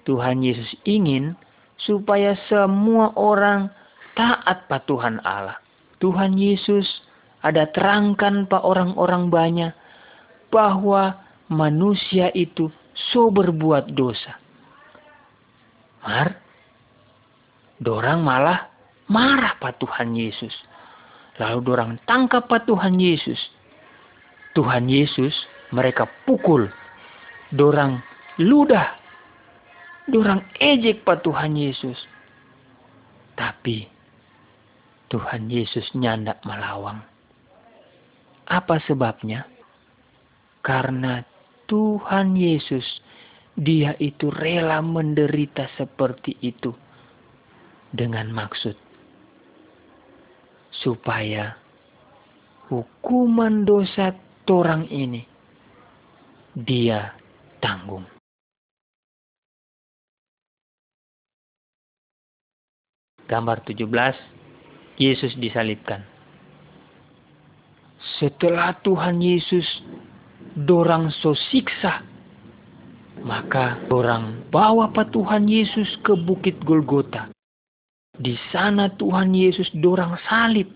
Tuhan 0.05 0.43
Yesus 0.45 0.69
ingin 0.85 1.33
supaya 1.81 2.37
semua 2.47 3.11
orang 3.17 3.71
taat 4.13 4.69
Tuhan 4.85 5.19
Allah. 5.25 5.57
Tuhan 5.97 6.37
Yesus 6.37 6.85
ada 7.43 7.67
terangkan 7.71 8.47
pak 8.47 8.63
orang-orang 8.63 9.27
banyak 9.27 9.73
bahwa 10.53 11.17
manusia 11.49 12.29
itu 12.37 12.69
so 13.11 13.33
berbuat 13.33 13.91
dosa. 13.97 14.37
Mar, 16.03 16.35
dorang 17.79 18.21
malah 18.21 18.69
marah 19.09 19.55
pak 19.57 19.79
Tuhan 19.81 20.13
Yesus. 20.13 20.53
Lalu 21.41 21.59
dorang 21.65 21.91
tangkap 22.05 22.45
pak 22.45 22.69
Tuhan 22.69 22.99
Yesus. 23.01 23.39
Tuhan 24.53 24.85
Yesus 24.85 25.33
mereka 25.73 26.05
pukul. 26.27 26.69
Dorang 27.53 28.01
ludah. 28.39 28.99
Dorang 30.03 30.43
ejek 30.59 31.07
pak 31.07 31.23
Tuhan 31.23 31.55
Yesus. 31.55 31.95
Tapi 33.33 33.87
Tuhan 35.07 35.47
Yesus 35.47 35.85
nyandak 35.95 36.43
melawang. 36.43 37.01
Apa 38.49 38.83
sebabnya? 38.83 39.47
Karena 40.59 41.23
Tuhan 41.71 42.35
Yesus, 42.35 42.83
dia 43.55 43.95
itu 44.01 44.27
rela 44.33 44.83
menderita 44.83 45.69
seperti 45.79 46.35
itu 46.41 46.75
dengan 47.93 48.33
maksud 48.33 48.73
supaya 50.81 51.53
hukuman 52.67 53.63
dosa 53.63 54.17
orang 54.49 54.89
ini 54.89 55.23
dia 56.57 57.13
tanggung. 57.61 58.12
Gambar 63.27 63.63
17, 63.63 63.87
Yesus 64.99 65.33
disalibkan. 65.39 66.03
Setelah 68.19 68.75
Tuhan 68.83 69.23
Yesus 69.23 69.65
dorang 70.59 71.09
so 71.23 71.33
siksa. 71.51 72.03
Maka 73.23 73.79
dorang 73.87 74.43
bawa 74.51 74.91
pa 74.91 75.07
Tuhan 75.07 75.47
Yesus 75.47 75.87
ke 76.03 76.11
bukit 76.17 76.59
Golgota. 76.67 77.31
Di 78.13 78.35
sana 78.51 78.91
Tuhan 78.99 79.31
Yesus 79.31 79.71
dorang 79.79 80.19
salib. 80.27 80.67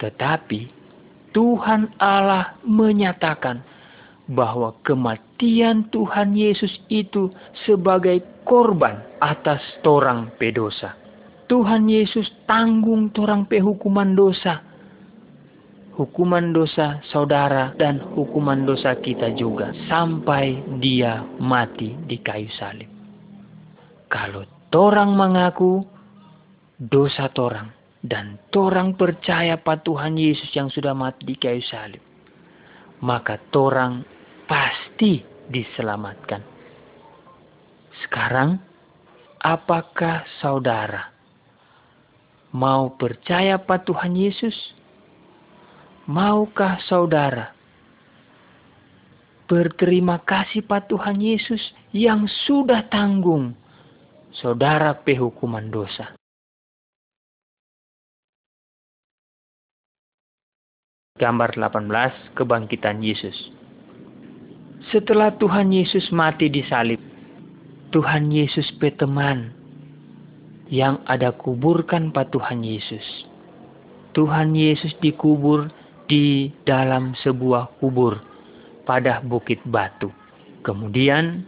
Tetapi 0.00 0.72
Tuhan 1.36 1.92
Allah 2.00 2.56
menyatakan 2.64 3.60
bahwa 4.32 4.74
kematian 4.82 5.86
Tuhan 5.92 6.32
Yesus 6.32 6.72
itu 6.88 7.30
sebagai 7.68 8.24
korban 8.48 9.04
atas 9.20 9.60
torang 9.84 10.32
pedosa. 10.40 11.05
Tuhan 11.46 11.86
Yesus 11.86 12.26
tanggung 12.46 13.14
torang 13.14 13.46
pehukuman 13.46 14.14
dosa 14.18 14.66
hukuman 15.96 16.52
dosa 16.52 17.00
saudara 17.08 17.72
dan 17.80 17.96
hukuman 18.12 18.68
dosa 18.68 18.92
kita 19.00 19.32
juga 19.32 19.72
sampai 19.88 20.60
dia 20.78 21.24
mati 21.40 21.96
di 22.04 22.20
kayu 22.20 22.52
salib. 22.60 22.88
Kalau 24.12 24.44
torang 24.68 25.16
mengaku 25.16 25.82
dosa 26.76 27.32
torang 27.32 27.72
dan 28.04 28.36
torang 28.52 28.92
percaya 28.92 29.56
pada 29.56 29.80
Tuhan 29.82 30.20
Yesus 30.20 30.52
yang 30.52 30.68
sudah 30.68 30.92
mati 30.92 31.24
di 31.24 31.34
kayu 31.40 31.64
salib, 31.64 32.04
maka 33.00 33.40
torang 33.48 34.04
pasti 34.44 35.24
diselamatkan. 35.48 36.44
Sekarang, 38.04 38.60
apakah 39.40 40.28
saudara 40.44 41.15
mau 42.56 42.96
percaya 42.96 43.60
pada 43.60 43.84
Tuhan 43.84 44.16
Yesus? 44.16 44.56
Maukah 46.08 46.80
saudara 46.88 47.52
berterima 49.46 50.18
kasih 50.24 50.64
pada 50.64 50.88
Tuhan 50.88 51.20
Yesus 51.20 51.60
yang 51.92 52.24
sudah 52.48 52.88
tanggung 52.88 53.52
saudara 54.32 54.96
pehukuman 54.96 55.68
dosa? 55.68 56.16
Gambar 61.16 61.56
18 61.56 62.36
Kebangkitan 62.36 63.00
Yesus 63.00 63.32
Setelah 64.92 65.32
Tuhan 65.40 65.72
Yesus 65.72 66.12
mati 66.12 66.52
di 66.52 66.60
salib, 66.68 67.00
Tuhan 67.88 68.28
Yesus 68.28 68.68
peteman 68.76 69.55
yang 70.66 71.02
ada 71.06 71.30
kuburkan 71.34 72.10
pada 72.10 72.30
Tuhan 72.34 72.66
Yesus. 72.66 73.04
Tuhan 74.16 74.56
Yesus 74.56 74.96
dikubur 74.98 75.68
di 76.08 76.50
dalam 76.64 77.12
sebuah 77.20 77.78
kubur 77.82 78.18
pada 78.88 79.20
bukit 79.20 79.60
batu. 79.68 80.08
Kemudian 80.64 81.44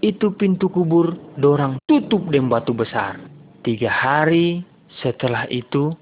itu 0.00 0.30
pintu 0.36 0.70
kubur 0.70 1.18
dorang 1.36 1.80
tutup 1.90 2.22
dengan 2.30 2.60
batu 2.60 2.72
besar. 2.72 3.18
Tiga 3.66 3.90
hari 3.90 4.62
setelah 5.02 5.44
itu 5.50 5.92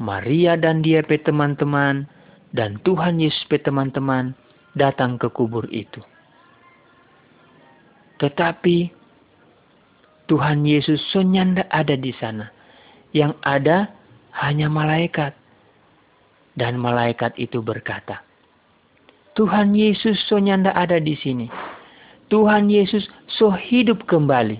Maria 0.00 0.56
dan 0.56 0.80
dia 0.80 1.04
pe 1.04 1.20
teman-teman 1.20 2.08
dan 2.56 2.80
Tuhan 2.82 3.20
Yesus 3.20 3.44
pe 3.52 3.60
teman-teman 3.60 4.32
datang 4.74 5.20
ke 5.20 5.28
kubur 5.28 5.68
itu. 5.68 6.00
Tetapi 8.18 8.99
Tuhan 10.30 10.62
Yesus 10.62 11.02
sonyanda 11.10 11.66
ada 11.74 11.98
di 11.98 12.14
sana. 12.14 12.54
Yang 13.10 13.34
ada 13.42 13.90
hanya 14.38 14.70
malaikat. 14.70 15.34
Dan 16.54 16.78
malaikat 16.78 17.34
itu 17.34 17.58
berkata, 17.58 18.22
Tuhan 19.34 19.72
Yesus 19.72 20.18
so 20.26 20.36
nyanda 20.36 20.74
ada 20.74 20.98
di 20.98 21.14
sini. 21.14 21.46
Tuhan 22.30 22.70
Yesus 22.70 23.06
so 23.26 23.50
hidup 23.54 24.06
kembali. 24.06 24.58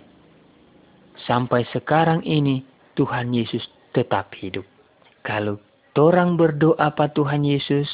Sampai 1.26 1.68
sekarang 1.70 2.24
ini 2.24 2.64
Tuhan 2.96 3.34
Yesus 3.34 3.66
tetap 3.92 4.32
hidup. 4.38 4.64
Kalau 5.26 5.60
torang 5.92 6.38
berdoa 6.38 6.80
apa 6.80 7.10
Tuhan 7.12 7.44
Yesus, 7.44 7.86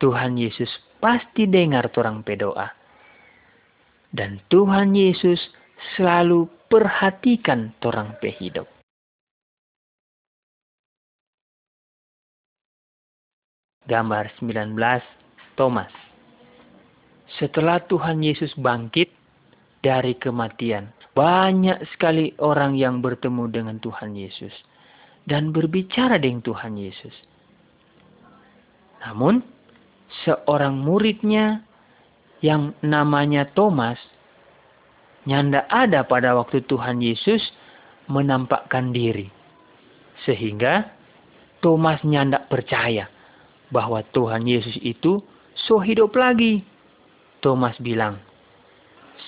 Tuhan 0.00 0.38
Yesus 0.38 0.70
pasti 1.02 1.44
dengar 1.44 1.90
torang 1.92 2.24
berdoa. 2.24 2.72
Dan 4.08 4.40
Tuhan 4.48 4.96
Yesus 4.96 5.36
selalu 5.96 6.50
perhatikan 6.68 7.72
torang 7.78 8.14
pehidup. 8.18 8.66
Gambar 13.88 14.28
19 14.36 14.76
Thomas 15.56 15.88
Setelah 17.40 17.80
Tuhan 17.88 18.20
Yesus 18.20 18.52
bangkit 18.60 19.08
dari 19.80 20.12
kematian, 20.16 20.92
banyak 21.16 21.80
sekali 21.96 22.36
orang 22.40 22.76
yang 22.76 23.00
bertemu 23.00 23.48
dengan 23.48 23.76
Tuhan 23.80 24.12
Yesus 24.12 24.52
dan 25.24 25.52
berbicara 25.52 26.20
dengan 26.20 26.44
Tuhan 26.44 26.76
Yesus. 26.76 27.12
Namun, 29.04 29.44
seorang 30.24 30.76
muridnya 30.80 31.64
yang 32.40 32.76
namanya 32.84 33.48
Thomas 33.52 34.00
nyanda 35.28 35.68
ada 35.68 36.08
pada 36.08 36.32
waktu 36.32 36.64
Tuhan 36.64 37.04
Yesus 37.04 37.44
menampakkan 38.08 38.96
diri. 38.96 39.28
Sehingga 40.24 40.88
Thomas 41.60 42.00
nyanda 42.00 42.48
percaya 42.48 43.12
bahwa 43.68 44.00
Tuhan 44.16 44.48
Yesus 44.48 44.80
itu 44.80 45.20
so 45.68 45.78
hidup 45.78 46.16
lagi. 46.16 46.64
Thomas 47.38 47.76
bilang, 47.78 48.18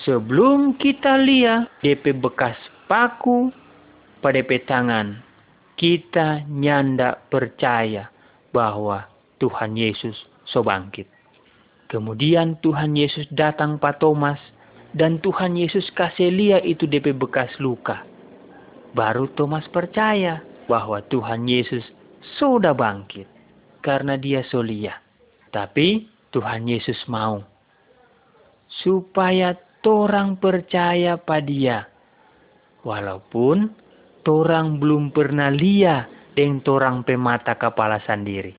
sebelum 0.03 0.75
kita 0.81 1.15
lihat 1.21 1.71
DP 1.85 2.19
bekas 2.19 2.59
paku 2.91 3.55
pada 4.19 4.43
DP 4.43 4.67
tangan, 4.67 5.23
kita 5.79 6.43
nyanda 6.51 7.23
percaya 7.31 8.11
bahwa 8.51 9.07
Tuhan 9.39 9.79
Yesus 9.79 10.19
so 10.49 10.67
bangkit. 10.67 11.07
Kemudian 11.87 12.59
Tuhan 12.63 12.99
Yesus 12.99 13.31
datang 13.31 13.79
Pak 13.79 14.03
Thomas 14.03 14.39
dan 14.91 15.23
Tuhan 15.23 15.55
Yesus 15.55 15.87
kasih 15.95 16.35
lihat 16.35 16.63
itu 16.67 16.87
DP 16.87 17.15
bekas 17.15 17.51
luka. 17.63 18.03
Baru 18.91 19.31
Thomas 19.39 19.63
percaya 19.71 20.43
bahwa 20.67 20.99
Tuhan 21.07 21.47
Yesus 21.47 21.87
sudah 22.39 22.75
bangkit 22.75 23.27
karena 23.87 24.19
dia 24.19 24.43
solia. 24.51 24.99
Tapi 25.55 26.11
Tuhan 26.35 26.67
Yesus 26.67 26.99
mau 27.07 27.43
supaya 28.83 29.55
torang 29.83 30.39
percaya 30.39 31.19
pada 31.19 31.47
dia. 31.47 31.79
Walaupun 32.83 33.71
torang 34.27 34.81
belum 34.81 35.15
pernah 35.15 35.53
lihat 35.53 36.35
dengan 36.35 36.63
torang 36.67 37.07
pemata 37.07 37.55
kepala 37.55 38.03
sendiri. 38.03 38.59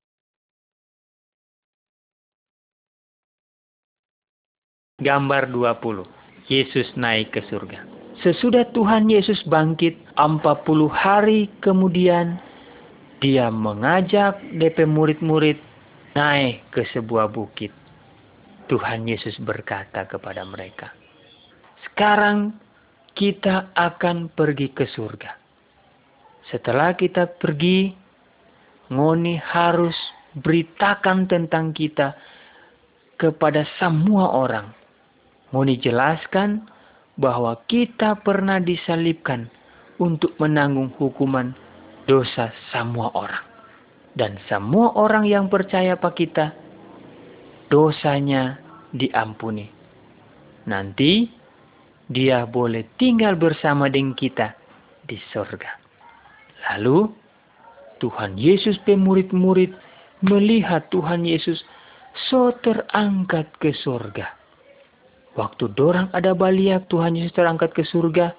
Gambar 5.02 5.50
20. 5.50 6.21
Yesus 6.52 6.84
naik 7.00 7.32
ke 7.32 7.40
surga. 7.48 7.80
Sesudah 8.20 8.68
Tuhan 8.76 9.08
Yesus 9.08 9.40
bangkit 9.48 9.96
40 10.20 10.52
hari 10.92 11.48
kemudian 11.64 12.36
dia 13.24 13.48
mengajak 13.48 14.36
DP 14.60 14.84
murid-murid 14.84 15.56
naik 16.12 16.60
ke 16.76 16.84
sebuah 16.92 17.32
bukit. 17.32 17.72
Tuhan 18.68 19.08
Yesus 19.08 19.40
berkata 19.40 20.04
kepada 20.04 20.44
mereka, 20.44 20.92
"Sekarang 21.88 22.52
kita 23.12 23.72
akan 23.76 24.32
pergi 24.32 24.72
ke 24.72 24.88
surga. 24.88 25.36
Setelah 26.48 26.96
kita 26.96 27.28
pergi, 27.38 27.92
Ngoni 28.92 29.40
harus 29.40 29.96
beritakan 30.36 31.24
tentang 31.24 31.72
kita 31.72 32.12
kepada 33.16 33.64
semua 33.80 34.36
orang. 34.36 34.81
Ngoni 35.52 35.76
jelaskan 35.80 36.64
bahwa 37.20 37.60
kita 37.68 38.16
pernah 38.24 38.56
disalibkan 38.58 39.52
untuk 40.00 40.32
menanggung 40.40 40.90
hukuman 40.96 41.52
dosa 42.08 42.50
semua 42.72 43.12
orang. 43.12 43.44
Dan 44.12 44.36
semua 44.48 44.92
orang 44.96 45.24
yang 45.24 45.48
percaya 45.48 45.96
pada 45.96 46.16
kita, 46.16 46.46
dosanya 47.72 48.60
diampuni. 48.92 49.68
Nanti 50.68 51.32
dia 52.12 52.44
boleh 52.44 52.84
tinggal 53.00 53.40
bersama 53.40 53.88
dengan 53.88 54.12
kita 54.12 54.52
di 55.08 55.16
sorga. 55.32 55.80
Lalu 56.72 57.08
Tuhan 58.04 58.36
Yesus 58.36 58.76
pemurid-murid 58.84 59.72
melihat 60.20 60.92
Tuhan 60.92 61.24
Yesus 61.24 61.64
so 62.28 62.52
terangkat 62.60 63.48
ke 63.58 63.72
sorga. 63.80 64.41
Waktu 65.32 65.72
dorang 65.72 66.12
ada 66.12 66.36
baliak 66.36 66.92
Tuhan 66.92 67.16
Yesus 67.16 67.32
terangkat 67.32 67.72
ke 67.72 67.88
surga, 67.88 68.36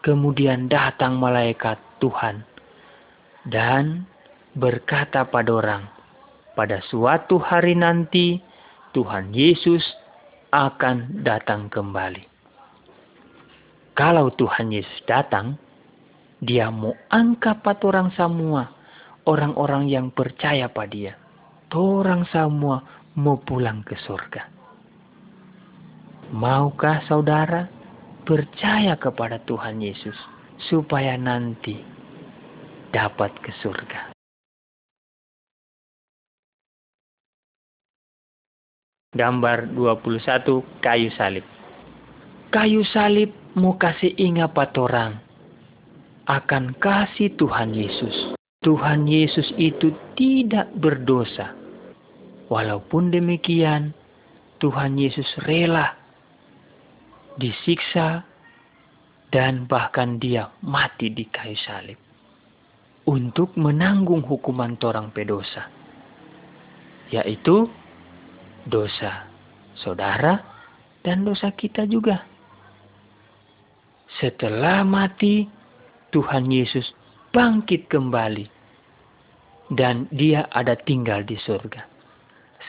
kemudian 0.00 0.68
datang 0.72 1.20
malaikat 1.20 1.76
Tuhan 2.00 2.44
dan 3.44 4.08
berkata 4.56 5.28
pada 5.28 5.50
orang, 5.52 5.82
pada 6.56 6.80
suatu 6.88 7.36
hari 7.36 7.76
nanti 7.76 8.40
Tuhan 8.96 9.36
Yesus 9.36 9.84
akan 10.54 11.20
datang 11.20 11.68
kembali. 11.68 12.32
Kalau 13.92 14.32
Tuhan 14.32 14.72
Yesus 14.72 15.04
datang, 15.04 15.60
dia 16.40 16.72
mau 16.72 16.96
angkat 17.12 17.60
pada 17.60 17.84
orang 17.92 18.08
semua, 18.16 18.72
orang-orang 19.28 19.92
yang 19.92 20.08
percaya 20.08 20.66
pada 20.72 20.88
dia. 20.88 21.14
Orang 21.74 22.22
semua 22.30 22.86
mau 23.18 23.34
pulang 23.42 23.82
ke 23.82 23.98
surga. 23.98 24.53
Maukah 26.32 27.04
saudara 27.04 27.68
percaya 28.24 28.96
kepada 28.96 29.36
Tuhan 29.44 29.84
Yesus 29.84 30.16
supaya 30.70 31.20
nanti 31.20 31.76
dapat 32.94 33.34
ke 33.44 33.52
surga. 33.60 34.16
Gambar 39.14 39.70
21 39.76 40.64
kayu 40.80 41.10
salib. 41.14 41.46
Kayu 42.50 42.82
salib 42.88 43.30
mau 43.54 43.76
kasih 43.76 44.14
ingat 44.18 44.56
orang 44.80 45.20
akan 46.24 46.72
kasih 46.80 47.30
Tuhan 47.36 47.76
Yesus. 47.76 48.32
Tuhan 48.64 49.04
Yesus 49.04 49.52
itu 49.60 49.92
tidak 50.16 50.72
berdosa. 50.80 51.52
Walaupun 52.48 53.12
demikian, 53.12 53.92
Tuhan 54.56 54.96
Yesus 54.96 55.28
rela 55.44 56.03
disiksa 57.38 58.22
dan 59.34 59.66
bahkan 59.66 60.22
dia 60.22 60.54
mati 60.62 61.10
di 61.10 61.26
kayu 61.26 61.58
salib 61.58 61.98
untuk 63.04 63.52
menanggung 63.58 64.24
hukuman 64.24 64.78
torang 64.80 65.12
pedosa, 65.12 65.68
yaitu 67.12 67.68
dosa 68.64 69.28
saudara 69.76 70.40
dan 71.04 71.26
dosa 71.26 71.52
kita 71.52 71.84
juga. 71.84 72.24
Setelah 74.22 74.86
mati, 74.86 75.44
Tuhan 76.14 76.48
Yesus 76.48 76.94
bangkit 77.34 77.90
kembali 77.90 78.46
dan 79.74 80.06
dia 80.14 80.46
ada 80.54 80.78
tinggal 80.78 81.26
di 81.26 81.34
surga. 81.34 81.82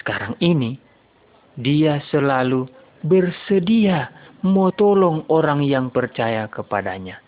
Sekarang 0.01 0.33
ini, 0.41 0.75
dia 1.55 2.01
selalu 2.09 2.67
bersedia 3.05 4.09
mau 4.45 4.69
tolong 4.69 5.25
orang 5.33 5.65
yang 5.65 5.89
percaya 5.89 6.45
kepadanya. 6.47 7.19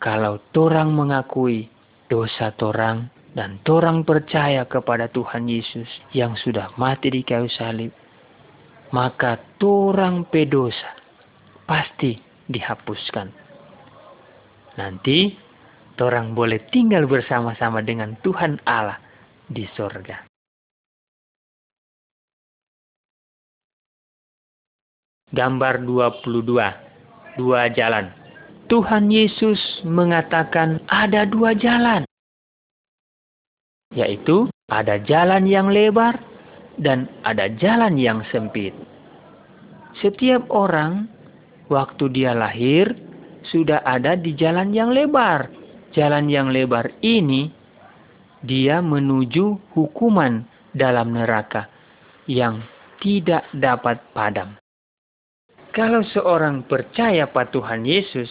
Kalau 0.00 0.40
torang 0.56 0.96
mengakui 0.96 1.68
dosa 2.08 2.56
torang 2.56 3.12
dan 3.36 3.60
torang 3.62 4.02
percaya 4.02 4.64
kepada 4.64 5.12
Tuhan 5.12 5.46
Yesus 5.46 5.86
yang 6.16 6.34
sudah 6.40 6.72
mati 6.80 7.12
di 7.12 7.20
kayu 7.20 7.46
salib, 7.52 7.92
maka 8.90 9.38
torang 9.60 10.24
pedosa 10.26 10.96
pasti 11.68 12.18
dihapuskan. 12.48 13.28
Nanti 14.80 15.36
torang 16.00 16.32
boleh 16.32 16.64
tinggal 16.72 17.04
bersama-sama 17.04 17.84
dengan 17.84 18.16
Tuhan 18.24 18.58
Allah 18.64 18.98
di 19.46 19.68
sorga. 19.76 20.29
Gambar 25.30 25.86
22. 25.86 27.38
Dua 27.38 27.60
jalan. 27.70 28.10
Tuhan 28.70 29.10
Yesus 29.10 29.58
mengatakan 29.86 30.82
ada 30.90 31.26
dua 31.26 31.54
jalan. 31.54 32.06
Yaitu 33.94 34.46
ada 34.70 34.98
jalan 35.02 35.46
yang 35.50 35.70
lebar 35.70 36.18
dan 36.78 37.10
ada 37.26 37.50
jalan 37.58 37.98
yang 37.98 38.22
sempit. 38.30 38.74
Setiap 39.98 40.46
orang 40.54 41.10
waktu 41.66 42.06
dia 42.14 42.34
lahir 42.34 42.94
sudah 43.50 43.82
ada 43.82 44.14
di 44.14 44.34
jalan 44.38 44.70
yang 44.70 44.94
lebar 44.94 45.50
jalan 45.94 46.30
yang 46.30 46.48
lebar 46.50 46.90
ini, 47.02 47.50
dia 48.40 48.80
menuju 48.80 49.74
hukuman 49.74 50.46
dalam 50.72 51.12
neraka 51.12 51.66
yang 52.30 52.62
tidak 53.02 53.44
dapat 53.52 54.00
padam. 54.14 54.56
Kalau 55.80 56.04
seorang 56.04 56.68
percaya 56.68 57.24
pada 57.24 57.48
Tuhan 57.56 57.88
Yesus 57.88 58.28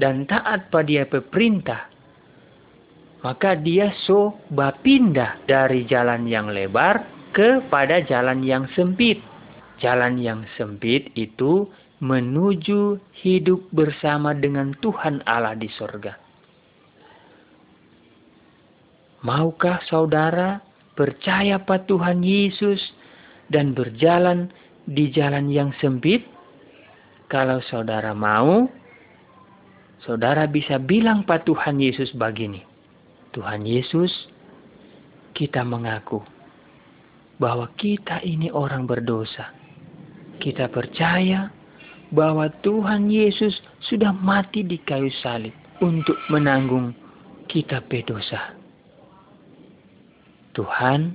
dan 0.00 0.24
taat 0.24 0.72
pada 0.72 0.88
dia 0.88 1.04
perintah, 1.04 1.92
maka 3.20 3.52
dia 3.52 3.92
so 4.08 4.40
bapindah 4.48 5.44
dari 5.44 5.84
jalan 5.84 6.24
yang 6.24 6.48
lebar 6.48 7.04
kepada 7.36 8.00
jalan 8.08 8.40
yang 8.40 8.64
sempit. 8.72 9.20
Jalan 9.76 10.24
yang 10.24 10.48
sempit 10.56 11.12
itu 11.20 11.68
menuju 12.00 12.96
hidup 13.20 13.60
bersama 13.76 14.32
dengan 14.32 14.72
Tuhan 14.80 15.20
Allah 15.28 15.60
di 15.60 15.68
sorga. 15.76 16.16
Maukah 19.20 19.84
saudara 19.84 20.64
percaya 20.96 21.60
pada 21.60 21.84
Tuhan 21.84 22.24
Yesus 22.24 22.80
dan 23.52 23.76
berjalan 23.76 24.48
di 24.88 25.12
jalan 25.12 25.52
yang 25.52 25.76
sempit? 25.76 26.29
Kalau 27.30 27.62
saudara 27.70 28.10
mau, 28.10 28.66
saudara 30.02 30.50
bisa 30.50 30.82
bilang 30.82 31.22
pada 31.22 31.46
Tuhan 31.46 31.78
Yesus 31.78 32.10
begini. 32.18 32.66
Tuhan 33.30 33.62
Yesus, 33.62 34.10
kita 35.38 35.62
mengaku 35.62 36.18
bahwa 37.38 37.70
kita 37.78 38.18
ini 38.26 38.50
orang 38.50 38.82
berdosa. 38.82 39.54
Kita 40.42 40.66
percaya 40.66 41.54
bahwa 42.10 42.50
Tuhan 42.66 43.06
Yesus 43.06 43.54
sudah 43.86 44.10
mati 44.10 44.66
di 44.66 44.82
kayu 44.82 45.14
salib 45.22 45.54
untuk 45.78 46.18
menanggung 46.34 46.90
kita 47.46 47.78
berdosa. 47.86 48.58
Tuhan, 50.58 51.14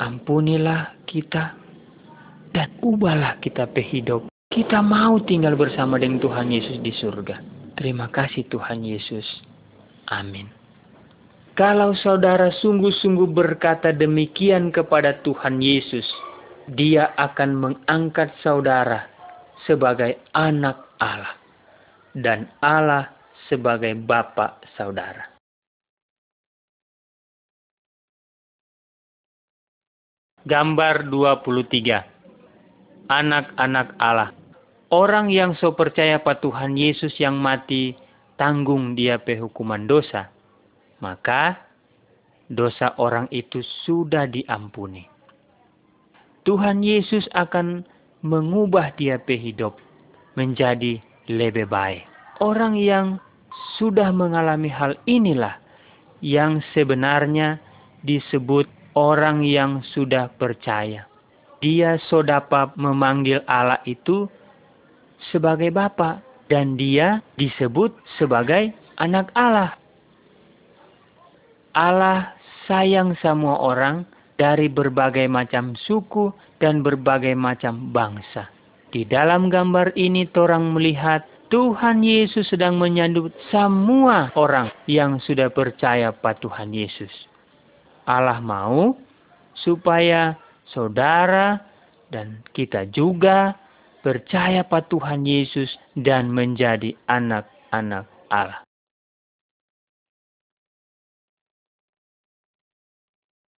ampunilah 0.00 0.96
kita 1.04 1.52
dan 2.56 2.72
ubahlah 2.80 3.36
kita 3.44 3.68
pehidup. 3.68 4.24
Kita 4.48 4.80
mau 4.80 5.20
tinggal 5.20 5.60
bersama 5.60 6.00
dengan 6.00 6.24
Tuhan 6.24 6.48
Yesus 6.48 6.80
di 6.80 6.88
surga. 6.88 7.36
Terima 7.76 8.08
kasih 8.08 8.48
Tuhan 8.48 8.80
Yesus. 8.80 9.44
Amin. 10.08 10.48
Kalau 11.52 11.92
saudara 11.92 12.48
sungguh-sungguh 12.56 13.28
berkata 13.28 13.92
demikian 13.92 14.72
kepada 14.72 15.20
Tuhan 15.20 15.60
Yesus, 15.60 16.08
Dia 16.64 17.12
akan 17.20 17.60
mengangkat 17.60 18.32
saudara 18.40 19.04
sebagai 19.68 20.16
anak 20.32 20.96
Allah 20.96 21.36
dan 22.16 22.48
Allah 22.64 23.12
sebagai 23.52 23.92
Bapa 24.00 24.64
saudara. 24.80 25.28
Gambar 30.48 31.04
23 31.12 32.16
Anak-anak 33.08 33.96
Allah 33.96 34.37
Orang 34.88 35.28
yang 35.28 35.52
so 35.60 35.76
percaya 35.76 36.16
pada 36.16 36.40
Tuhan 36.40 36.72
Yesus 36.72 37.12
yang 37.20 37.36
mati 37.36 37.92
tanggung 38.40 38.96
dia 38.96 39.20
pehukuman 39.20 39.84
dosa, 39.84 40.32
maka 41.04 41.60
dosa 42.48 42.96
orang 42.96 43.28
itu 43.28 43.60
sudah 43.84 44.24
diampuni. 44.24 45.04
Tuhan 46.48 46.80
Yesus 46.80 47.28
akan 47.36 47.84
mengubah 48.24 48.96
dia 48.96 49.20
pehidup 49.20 49.76
menjadi 50.40 51.04
lebih 51.28 51.68
baik. 51.68 52.08
Orang 52.40 52.80
yang 52.80 53.20
sudah 53.76 54.08
mengalami 54.08 54.72
hal 54.72 54.96
inilah 55.04 55.60
yang 56.24 56.64
sebenarnya 56.72 57.60
disebut 58.00 58.64
orang 58.96 59.44
yang 59.44 59.84
sudah 59.92 60.32
percaya. 60.40 61.04
Dia 61.60 61.98
so 62.08 62.22
dapat 62.22 62.72
memanggil 62.78 63.42
Allah 63.50 63.82
itu 63.84 64.30
sebagai 65.30 65.70
Bapa 65.74 66.22
dan 66.48 66.78
dia 66.78 67.20
disebut 67.36 67.92
sebagai 68.16 68.72
anak 68.96 69.28
Allah. 69.36 69.76
Allah 71.76 72.34
sayang 72.66 73.14
semua 73.20 73.60
orang 73.60 74.02
dari 74.38 74.70
berbagai 74.70 75.26
macam 75.26 75.74
suku 75.74 76.30
dan 76.62 76.82
berbagai 76.82 77.34
macam 77.34 77.90
bangsa. 77.90 78.50
Di 78.88 79.04
dalam 79.04 79.52
gambar 79.52 79.92
ini 79.98 80.24
orang 80.34 80.72
melihat 80.72 81.26
Tuhan 81.48 82.04
Yesus 82.04 82.48
sedang 82.52 82.76
menyambut 82.76 83.32
semua 83.48 84.32
orang 84.36 84.68
yang 84.84 85.16
sudah 85.20 85.48
percaya 85.48 86.12
pada 86.12 86.40
Tuhan 86.40 86.72
Yesus. 86.72 87.12
Allah 88.08 88.40
mau 88.40 88.96
supaya 89.56 90.36
saudara 90.68 91.60
dan 92.08 92.40
kita 92.56 92.88
juga 92.88 93.56
percaya 94.08 94.64
pada 94.64 94.88
Tuhan 94.88 95.28
Yesus 95.28 95.68
dan 95.92 96.32
menjadi 96.32 96.96
anak-anak 97.12 98.08
Allah. 98.32 98.64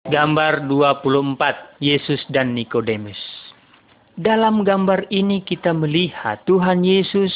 Gambar 0.09 0.65
24 0.65 1.77
Yesus 1.85 2.25
dan 2.33 2.57
Nikodemus. 2.57 3.21
Dalam 4.17 4.65
gambar 4.65 5.05
ini 5.13 5.45
kita 5.45 5.69
melihat 5.69 6.41
Tuhan 6.49 6.81
Yesus 6.81 7.29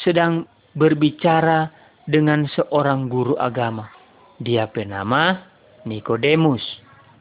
sedang 0.00 0.48
berbicara 0.72 1.68
dengan 2.08 2.48
seorang 2.48 3.12
guru 3.12 3.36
agama. 3.36 3.92
Dia 4.40 4.72
bernama 4.72 5.36
Nikodemus. 5.84 6.64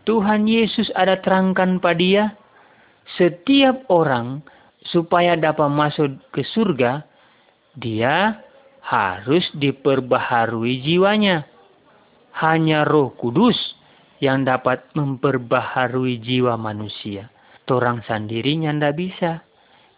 Tuhan 0.08 0.47
Yesus 0.47 0.88
ada 0.95 1.19
terangkan 1.19 1.84
pada 1.84 1.99
dia, 1.99 2.23
setiap 3.19 3.84
orang 3.91 4.39
supaya 4.91 5.39
dapat 5.39 5.69
masuk 5.72 6.19
ke 6.36 6.43
surga, 6.43 7.08
dia 7.80 8.43
harus 8.84 9.48
diperbaharui 9.56 10.84
jiwanya. 10.84 11.48
Hanya 12.34 12.84
Roh 12.84 13.13
Kudus 13.13 13.56
yang 14.19 14.43
dapat 14.43 14.84
memperbaharui 14.98 16.19
jiwa 16.19 16.58
manusia. 16.60 17.30
Torang 17.63 18.04
sendirinya 18.04 18.74
tidak 18.74 18.96
bisa. 18.98 19.32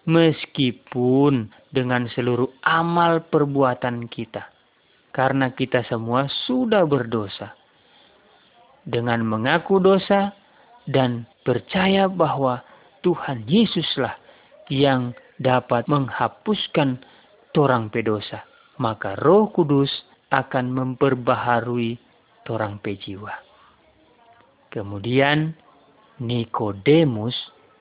Meskipun 0.05 1.49
dengan 1.73 2.05
seluruh 2.13 2.53
amal 2.61 3.25
perbuatan 3.25 4.05
kita. 4.05 4.53
Karena 5.09 5.49
kita 5.49 5.81
semua 5.89 6.29
sudah 6.45 6.85
berdosa. 6.85 7.57
Dengan 8.85 9.25
mengaku 9.25 9.81
dosa 9.81 10.35
dan 10.85 11.25
percaya 11.41 12.05
bahwa 12.05 12.61
Tuhan 13.01 13.49
Yesuslah 13.49 14.24
yang 14.71 15.13
dapat 15.37 15.85
menghapuskan 15.85 17.01
torang 17.51 17.91
pedosa. 17.91 18.43
Maka 18.81 19.15
roh 19.19 19.47
kudus 19.55 19.89
akan 20.33 20.73
memperbaharui 20.73 21.95
torang 22.43 22.81
pejiwa. 22.83 23.31
Kemudian 24.73 25.55
Nikodemus 26.19 27.35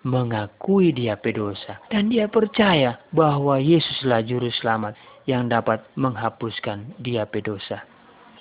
mengakui 0.04 0.92
dia 0.92 1.16
pedosa 1.16 1.80
dan 1.88 2.12
dia 2.12 2.28
percaya 2.28 3.00
bahwa 3.10 3.56
Yesuslah 3.56 4.20
juru 4.22 4.52
selamat 4.52 4.94
yang 5.24 5.48
dapat 5.48 5.80
menghapuskan 5.96 6.92
dia 7.00 7.24
pedosa. 7.24 7.82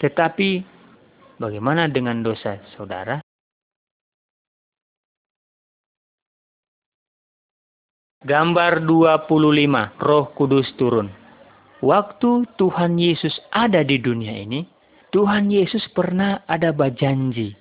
Tetapi 0.04 0.62
bagaimana 1.40 1.88
dengan 1.88 2.20
dosa 2.20 2.60
saudara? 2.76 3.23
Gambar 8.24 8.88
25, 8.88 10.00
Roh 10.00 10.32
Kudus 10.32 10.72
turun. 10.80 11.12
Waktu 11.84 12.48
Tuhan 12.56 12.96
Yesus 12.96 13.36
ada 13.52 13.84
di 13.84 14.00
dunia 14.00 14.32
ini, 14.48 14.64
Tuhan 15.12 15.52
Yesus 15.52 15.84
pernah 15.92 16.40
ada 16.48 16.72
berjanji 16.72 17.52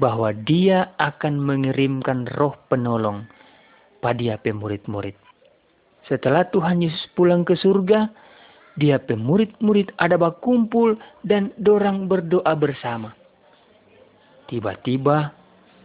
bahwa 0.00 0.32
dia 0.32 0.96
akan 0.96 1.36
mengirimkan 1.36 2.24
roh 2.40 2.56
penolong 2.72 3.28
pada 4.00 4.40
pemurid-murid. 4.40 5.20
Setelah 6.08 6.48
Tuhan 6.48 6.80
Yesus 6.80 7.04
pulang 7.12 7.44
ke 7.44 7.52
surga, 7.52 8.08
dia 8.80 8.96
pemurid-murid 8.96 9.92
ada 10.00 10.16
berkumpul 10.16 10.96
dan 11.28 11.52
dorang 11.60 12.08
berdoa 12.08 12.56
bersama. 12.56 13.12
Tiba-tiba 14.48 15.36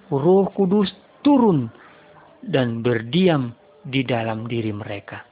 roh 0.08 0.48
kudus 0.56 0.88
turun 1.20 1.68
dan 2.48 2.80
berdiam 2.80 3.59
di 3.84 4.04
dalam 4.04 4.48
diri 4.48 4.72
mereka. 4.72 5.24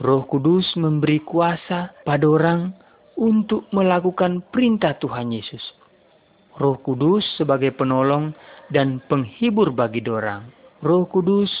Roh 0.00 0.24
Kudus 0.24 0.64
memberi 0.80 1.20
kuasa 1.20 1.92
pada 2.08 2.24
orang 2.24 2.72
untuk 3.20 3.68
melakukan 3.76 4.40
perintah 4.48 4.96
Tuhan 4.96 5.28
Yesus. 5.28 5.60
Roh 6.56 6.80
Kudus 6.80 7.20
sebagai 7.36 7.76
penolong 7.76 8.32
dan 8.72 9.04
penghibur 9.12 9.76
bagi 9.76 10.00
dorang. 10.00 10.48
Roh 10.80 11.04
Kudus 11.04 11.52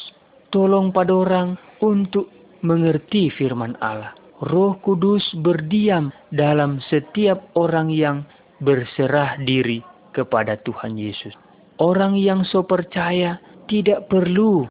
tolong 0.48 0.88
pada 0.88 1.12
orang 1.12 1.60
untuk 1.84 2.32
mengerti 2.64 3.28
firman 3.28 3.76
Allah. 3.84 4.16
Roh 4.40 4.80
Kudus 4.80 5.20
berdiam 5.44 6.08
dalam 6.32 6.80
setiap 6.88 7.52
orang 7.60 7.92
yang 7.92 8.24
berserah 8.64 9.36
diri 9.44 9.84
kepada 10.16 10.56
Tuhan 10.64 10.96
Yesus. 10.96 11.36
Orang 11.76 12.16
yang 12.16 12.40
so 12.48 12.64
percaya 12.64 13.36
tidak 13.68 14.08
perlu 14.08 14.69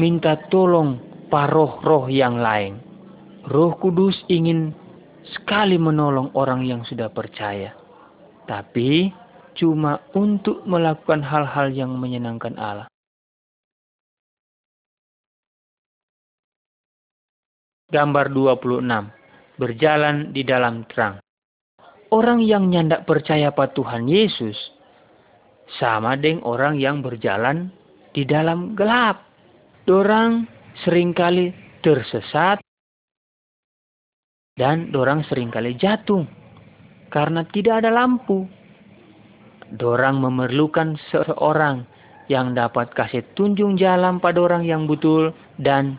minta 0.00 0.40
tolong 0.48 0.96
paroh-roh 1.28 2.08
yang 2.08 2.40
lain. 2.40 2.80
Roh 3.52 3.76
Kudus 3.76 4.16
ingin 4.32 4.72
sekali 5.36 5.76
menolong 5.76 6.32
orang 6.32 6.64
yang 6.64 6.80
sudah 6.88 7.12
percaya. 7.12 7.76
Tapi 8.48 9.12
cuma 9.52 10.00
untuk 10.16 10.64
melakukan 10.64 11.20
hal-hal 11.20 11.68
yang 11.74 11.92
menyenangkan 12.00 12.56
Allah. 12.56 12.88
Gambar 17.92 18.32
26. 18.32 19.60
Berjalan 19.60 20.32
di 20.32 20.42
dalam 20.48 20.88
terang. 20.88 21.20
Orang 22.08 22.40
yang 22.40 22.72
nyandak 22.72 23.04
percaya 23.04 23.52
pada 23.52 23.76
Tuhan 23.76 24.08
Yesus 24.08 24.56
sama 25.76 26.16
dengan 26.16 26.44
orang 26.48 26.80
yang 26.80 27.04
berjalan 27.04 27.68
di 28.16 28.24
dalam 28.24 28.72
gelap. 28.72 29.31
Dorang 29.82 30.46
sering 30.86 31.10
kali 31.10 31.50
tersesat 31.82 32.62
dan 34.54 34.94
dorang 34.94 35.26
sering 35.26 35.50
kali 35.50 35.74
jatuh 35.74 36.22
karena 37.10 37.42
tidak 37.50 37.82
ada 37.82 37.90
lampu. 37.90 38.46
Dorang 39.74 40.22
memerlukan 40.22 40.94
seorang 41.10 41.82
yang 42.30 42.54
dapat 42.54 42.94
kasih 42.94 43.26
tunjung 43.34 43.74
jalan 43.74 44.22
pada 44.22 44.38
orang 44.38 44.62
yang 44.62 44.86
betul 44.86 45.34
dan 45.58 45.98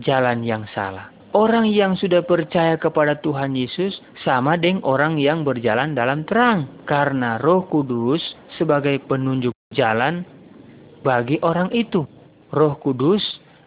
jalan 0.00 0.40
yang 0.40 0.64
salah. 0.72 1.12
Orang 1.36 1.68
yang 1.68 1.92
sudah 2.00 2.24
percaya 2.24 2.80
kepada 2.80 3.20
Tuhan 3.20 3.52
Yesus 3.52 4.00
sama 4.24 4.56
dengan 4.56 4.80
orang 4.88 5.20
yang 5.20 5.44
berjalan 5.44 5.92
dalam 5.92 6.24
terang. 6.24 6.64
Karena 6.88 7.36
roh 7.36 7.68
kudus 7.68 8.24
sebagai 8.56 8.96
penunjuk 9.04 9.52
jalan 9.76 10.24
bagi 11.04 11.36
orang 11.44 11.68
itu. 11.76 12.08
Roh 12.48 12.80
kudus 12.80 13.22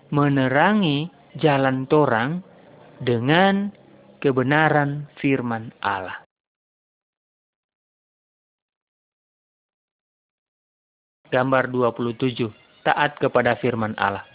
menerangi 0.09 1.07
jalan 1.37 1.85
torang 1.85 2.41
dengan 2.97 3.69
kebenaran 4.21 5.09
firman 5.21 5.73
Allah. 5.81 6.21
Gambar 11.31 11.71
27. 11.71 12.51
Taat 12.83 13.15
kepada 13.21 13.55
firman 13.61 13.95
Allah. 13.95 14.27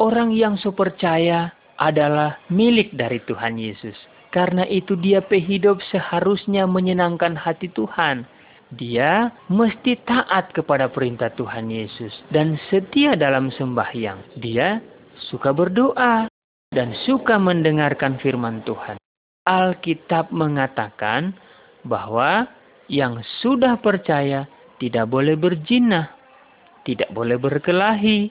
Orang 0.00 0.32
yang 0.32 0.56
sepercaya 0.56 1.52
adalah 1.76 2.40
milik 2.48 2.96
dari 2.96 3.20
Tuhan 3.28 3.60
Yesus. 3.60 3.94
Karena 4.32 4.64
itu 4.64 4.96
dia 4.96 5.20
hidup 5.24 5.82
seharusnya 5.92 6.64
menyenangkan 6.64 7.36
hati 7.36 7.68
Tuhan. 7.74 8.24
Dia 8.68 9.32
mesti 9.48 9.96
taat 10.04 10.52
kepada 10.52 10.92
perintah 10.92 11.32
Tuhan 11.32 11.72
Yesus 11.72 12.12
dan 12.28 12.60
setia 12.68 13.16
dalam 13.16 13.48
sembahyang. 13.48 14.36
Dia 14.36 14.76
suka 15.32 15.56
berdoa 15.56 16.28
dan 16.68 16.92
suka 17.08 17.40
mendengarkan 17.40 18.20
firman 18.20 18.60
Tuhan. 18.68 19.00
Alkitab 19.48 20.28
mengatakan 20.28 21.32
bahwa 21.88 22.44
yang 22.92 23.24
sudah 23.40 23.80
percaya 23.80 24.44
tidak 24.76 25.08
boleh 25.08 25.32
berjinah, 25.40 26.12
tidak 26.84 27.08
boleh 27.16 27.40
berkelahi, 27.40 28.28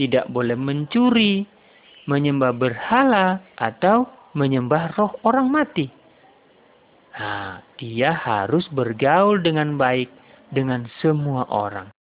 tidak 0.00 0.24
boleh 0.32 0.56
mencuri, 0.56 1.44
menyembah 2.08 2.56
berhala 2.56 3.44
atau 3.60 4.08
menyembah 4.32 4.96
roh 4.96 5.12
orang 5.28 5.52
mati. 5.52 5.92
Nah, 7.14 7.62
dia 7.78 8.10
harus 8.10 8.66
bergaul 8.74 9.38
dengan 9.38 9.78
baik 9.78 10.10
dengan 10.50 10.90
semua 10.98 11.46
orang. 11.46 11.94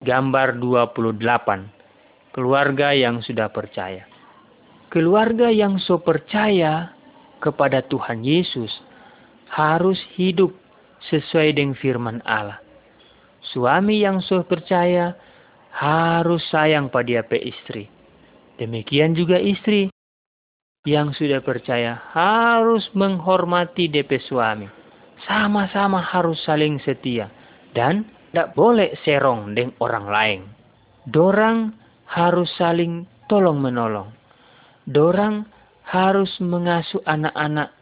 Gambar 0.00 0.60
28. 0.60 2.32
Keluarga 2.32 2.96
yang 2.96 3.20
sudah 3.20 3.52
percaya. 3.52 4.08
Keluarga 4.88 5.52
yang 5.52 5.76
so 5.80 6.00
percaya 6.00 6.92
kepada 7.40 7.84
Tuhan 7.84 8.24
Yesus 8.24 8.72
harus 9.52 10.00
hidup 10.16 10.52
sesuai 11.08 11.56
dengan 11.56 11.76
firman 11.76 12.24
Allah. 12.24 12.60
Suami 13.52 14.00
yang 14.00 14.24
sudah 14.24 14.44
percaya 14.48 15.16
harus 15.68 16.40
sayang 16.48 16.88
pada 16.88 17.20
istri. 17.44 17.92
Demikian 18.56 19.12
juga 19.12 19.36
istri 19.36 19.93
yang 20.84 21.16
sudah 21.16 21.40
percaya 21.40 21.96
harus 22.12 22.92
menghormati 22.92 23.88
DP 23.88 24.20
suami. 24.20 24.68
Sama-sama 25.24 26.04
harus 26.04 26.36
saling 26.44 26.76
setia 26.84 27.32
dan 27.72 28.04
tidak 28.28 28.52
boleh 28.52 28.92
serong 29.00 29.56
dengan 29.56 29.72
orang 29.80 30.06
lain. 30.12 30.40
Dorang 31.08 31.72
harus 32.04 32.52
saling 32.60 33.08
tolong 33.32 33.64
menolong. 33.64 34.12
Dorang 34.84 35.48
harus 35.88 36.28
mengasuh 36.44 37.00
anak-anak 37.08 37.72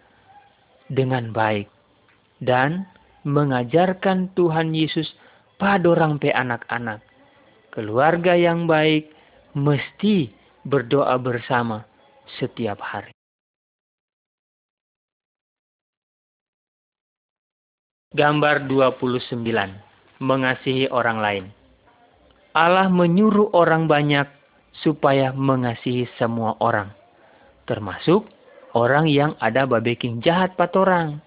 dengan 0.86 1.34
baik 1.34 1.66
dan 2.38 2.86
mengajarkan 3.26 4.30
Tuhan 4.38 4.78
Yesus 4.78 5.10
pada 5.58 5.90
orang 5.90 6.22
pe 6.22 6.30
anak-anak. 6.30 7.02
Keluarga 7.74 8.38
yang 8.38 8.70
baik 8.70 9.10
mesti 9.58 10.30
berdoa 10.62 11.18
bersama 11.18 11.82
setiap 12.38 12.78
hari. 12.80 13.12
Gambar 18.12 18.68
29. 18.68 19.40
Mengasihi 20.20 20.86
orang 20.92 21.18
lain. 21.18 21.44
Allah 22.52 22.92
menyuruh 22.92 23.48
orang 23.56 23.88
banyak 23.88 24.28
supaya 24.84 25.32
mengasihi 25.32 26.04
semua 26.20 26.60
orang. 26.60 26.92
Termasuk 27.64 28.28
orang 28.76 29.08
yang 29.08 29.32
ada 29.40 29.64
babeking 29.64 30.20
jahat 30.20 30.52
patorang. 30.60 31.24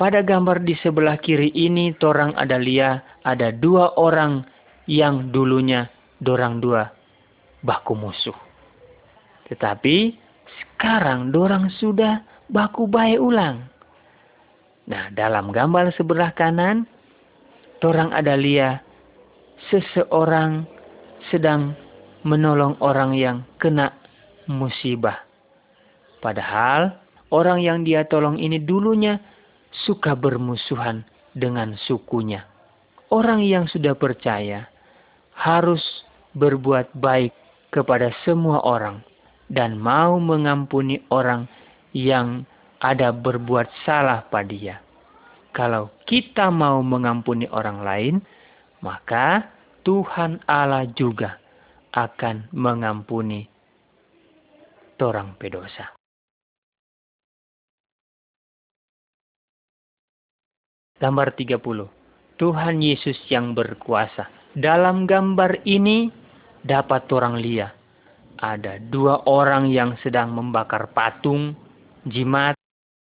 Pada 0.00 0.24
gambar 0.24 0.64
di 0.64 0.72
sebelah 0.80 1.20
kiri 1.20 1.52
ini, 1.52 1.92
torang 2.00 2.32
ada 2.32 2.56
lia, 2.56 3.04
ada 3.20 3.52
dua 3.52 3.92
orang 4.00 4.48
yang 4.88 5.28
dulunya 5.28 5.92
dorang 6.24 6.64
dua 6.64 6.88
baku 7.60 7.92
musuh. 7.92 8.49
Tetapi 9.50 10.14
sekarang 10.46 11.34
dorang 11.34 11.66
sudah 11.82 12.22
baku 12.46 12.86
baik 12.86 13.18
ulang. 13.18 13.66
Nah, 14.86 15.10
dalam 15.14 15.50
gambar 15.50 15.94
sebelah 15.94 16.34
kanan, 16.34 16.86
torang 17.78 18.10
ada 18.14 18.34
lia 18.34 18.82
seseorang 19.70 20.64
sedang 21.28 21.74
menolong 22.22 22.78
orang 22.80 23.12
yang 23.14 23.36
kena 23.60 23.92
musibah. 24.48 25.20
Padahal 26.22 26.96
orang 27.30 27.62
yang 27.62 27.78
dia 27.86 28.06
tolong 28.06 28.36
ini 28.38 28.58
dulunya 28.58 29.18
suka 29.86 30.18
bermusuhan 30.18 31.06
dengan 31.32 31.78
sukunya. 31.86 32.46
Orang 33.10 33.42
yang 33.42 33.66
sudah 33.66 33.94
percaya 33.98 34.70
harus 35.34 35.82
berbuat 36.34 36.94
baik 36.94 37.34
kepada 37.74 38.10
semua 38.26 38.62
orang 38.62 39.09
dan 39.50 39.76
mau 39.76 40.16
mengampuni 40.22 41.02
orang 41.10 41.50
yang 41.90 42.46
ada 42.78 43.10
berbuat 43.10 43.66
salah 43.82 44.24
pada 44.30 44.48
dia. 44.48 44.76
Kalau 45.50 45.90
kita 46.06 46.48
mau 46.54 46.78
mengampuni 46.80 47.50
orang 47.50 47.82
lain, 47.82 48.14
maka 48.80 49.50
Tuhan 49.82 50.38
Allah 50.46 50.86
juga 50.94 51.42
akan 51.90 52.54
mengampuni 52.54 53.50
orang 55.02 55.34
pedosa. 55.34 55.90
Gambar 61.00 61.32
30. 61.32 61.56
Tuhan 62.36 62.76
Yesus 62.84 63.16
yang 63.32 63.56
berkuasa. 63.56 64.28
Dalam 64.52 65.08
gambar 65.08 65.64
ini 65.64 66.12
dapat 66.60 67.08
orang 67.08 67.40
lihat. 67.40 67.79
Ada 68.40 68.80
dua 68.88 69.28
orang 69.28 69.68
yang 69.68 70.00
sedang 70.00 70.32
membakar 70.32 70.88
patung, 70.96 71.52
jimat, 72.08 72.56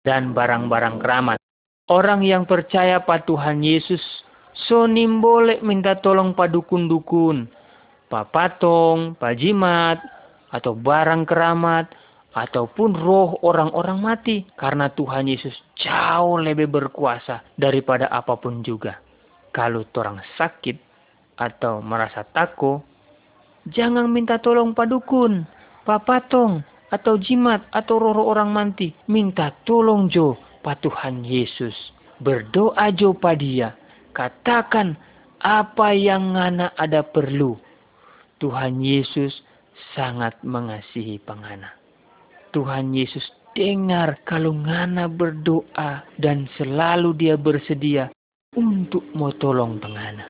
dan 0.03 0.35
barang-barang 0.35 0.99
keramat. 0.99 1.39
Orang 1.87 2.27
yang 2.27 2.43
percaya 2.43 2.99
pada 2.99 3.23
Tuhan 3.23 3.63
Yesus, 3.63 4.03
sonim 4.67 5.23
boleh 5.23 5.63
minta 5.63 5.95
tolong 5.95 6.35
pada 6.35 6.51
dukun-dukun, 6.59 7.47
pak 8.11 8.27
patong, 8.35 9.15
pak 9.15 9.39
jimat, 9.39 10.03
atau 10.51 10.75
barang 10.75 11.23
keramat, 11.23 11.87
ataupun 12.31 12.95
roh 12.95 13.39
orang-orang 13.43 13.99
mati 13.99 14.47
karena 14.55 14.87
Tuhan 14.91 15.27
Yesus 15.27 15.55
jauh 15.75 16.39
lebih 16.39 16.71
berkuasa 16.71 17.43
daripada 17.59 18.07
apa 18.07 18.39
pun 18.39 18.63
juga. 18.63 18.99
Kalau 19.51 19.83
orang 19.99 20.23
sakit 20.39 20.77
atau 21.35 21.83
merasa 21.83 22.23
takut, 22.23 22.79
Jangan 23.69 24.09
minta 24.09 24.41
tolong 24.41 24.73
padukun, 24.73 25.45
papatong, 25.85 26.65
atau 26.89 27.15
jimat, 27.21 27.63
atau 27.69 28.01
roro 28.01 28.25
orang 28.25 28.49
manti. 28.49 28.91
Minta 29.05 29.53
tolong 29.63 30.09
jo, 30.09 30.35
pa 30.65 30.73
Tuhan 30.77 31.21
Yesus. 31.21 31.73
Berdoa 32.21 32.89
jo 32.93 33.13
pa 33.13 33.37
dia. 33.37 33.77
Katakan 34.11 34.97
apa 35.41 35.93
yang 35.93 36.37
ngana 36.37 36.73
ada 36.77 37.01
perlu. 37.01 37.57
Tuhan 38.41 38.81
Yesus 38.81 39.41
sangat 39.93 40.37
mengasihi 40.41 41.21
pengana. 41.21 41.73
Tuhan 42.51 42.91
Yesus 42.91 43.23
dengar 43.55 44.19
kalau 44.27 44.53
ngana 44.53 45.07
berdoa 45.07 46.03
dan 46.19 46.49
selalu 46.59 47.15
dia 47.15 47.35
bersedia 47.39 48.11
untuk 48.57 49.05
mau 49.15 49.31
tolong 49.31 49.79
pengana. 49.79 50.27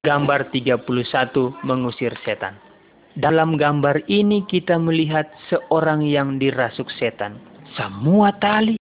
Gambar 0.00 0.48
31 0.48 0.88
mengusir 1.60 2.16
setan. 2.24 2.56
Dalam 3.20 3.60
gambar 3.60 4.00
ini 4.08 4.40
kita 4.48 4.80
melihat 4.80 5.28
seorang 5.52 6.00
yang 6.08 6.40
dirasuk 6.40 6.88
setan. 6.96 7.36
Semua 7.76 8.32
tali 8.40 8.80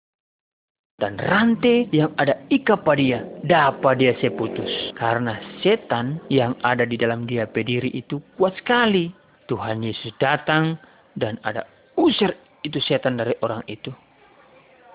dan 0.96 1.20
rantai 1.20 1.92
yang 1.92 2.16
ada 2.16 2.40
ika 2.48 2.80
pada 2.80 2.96
dia 2.96 3.20
dapat 3.44 4.00
dia 4.00 4.16
seputus. 4.24 4.72
Karena 4.96 5.36
setan 5.60 6.24
yang 6.32 6.56
ada 6.64 6.88
di 6.88 6.96
dalam 6.96 7.28
dia 7.28 7.44
pediri 7.44 7.92
itu 7.92 8.24
kuat 8.40 8.56
sekali. 8.56 9.12
Tuhan 9.52 9.84
Yesus 9.84 10.16
datang 10.24 10.80
dan 11.20 11.36
ada 11.44 11.68
usir 12.00 12.32
itu 12.64 12.80
setan 12.80 13.20
dari 13.20 13.36
orang 13.44 13.68
itu. 13.68 13.92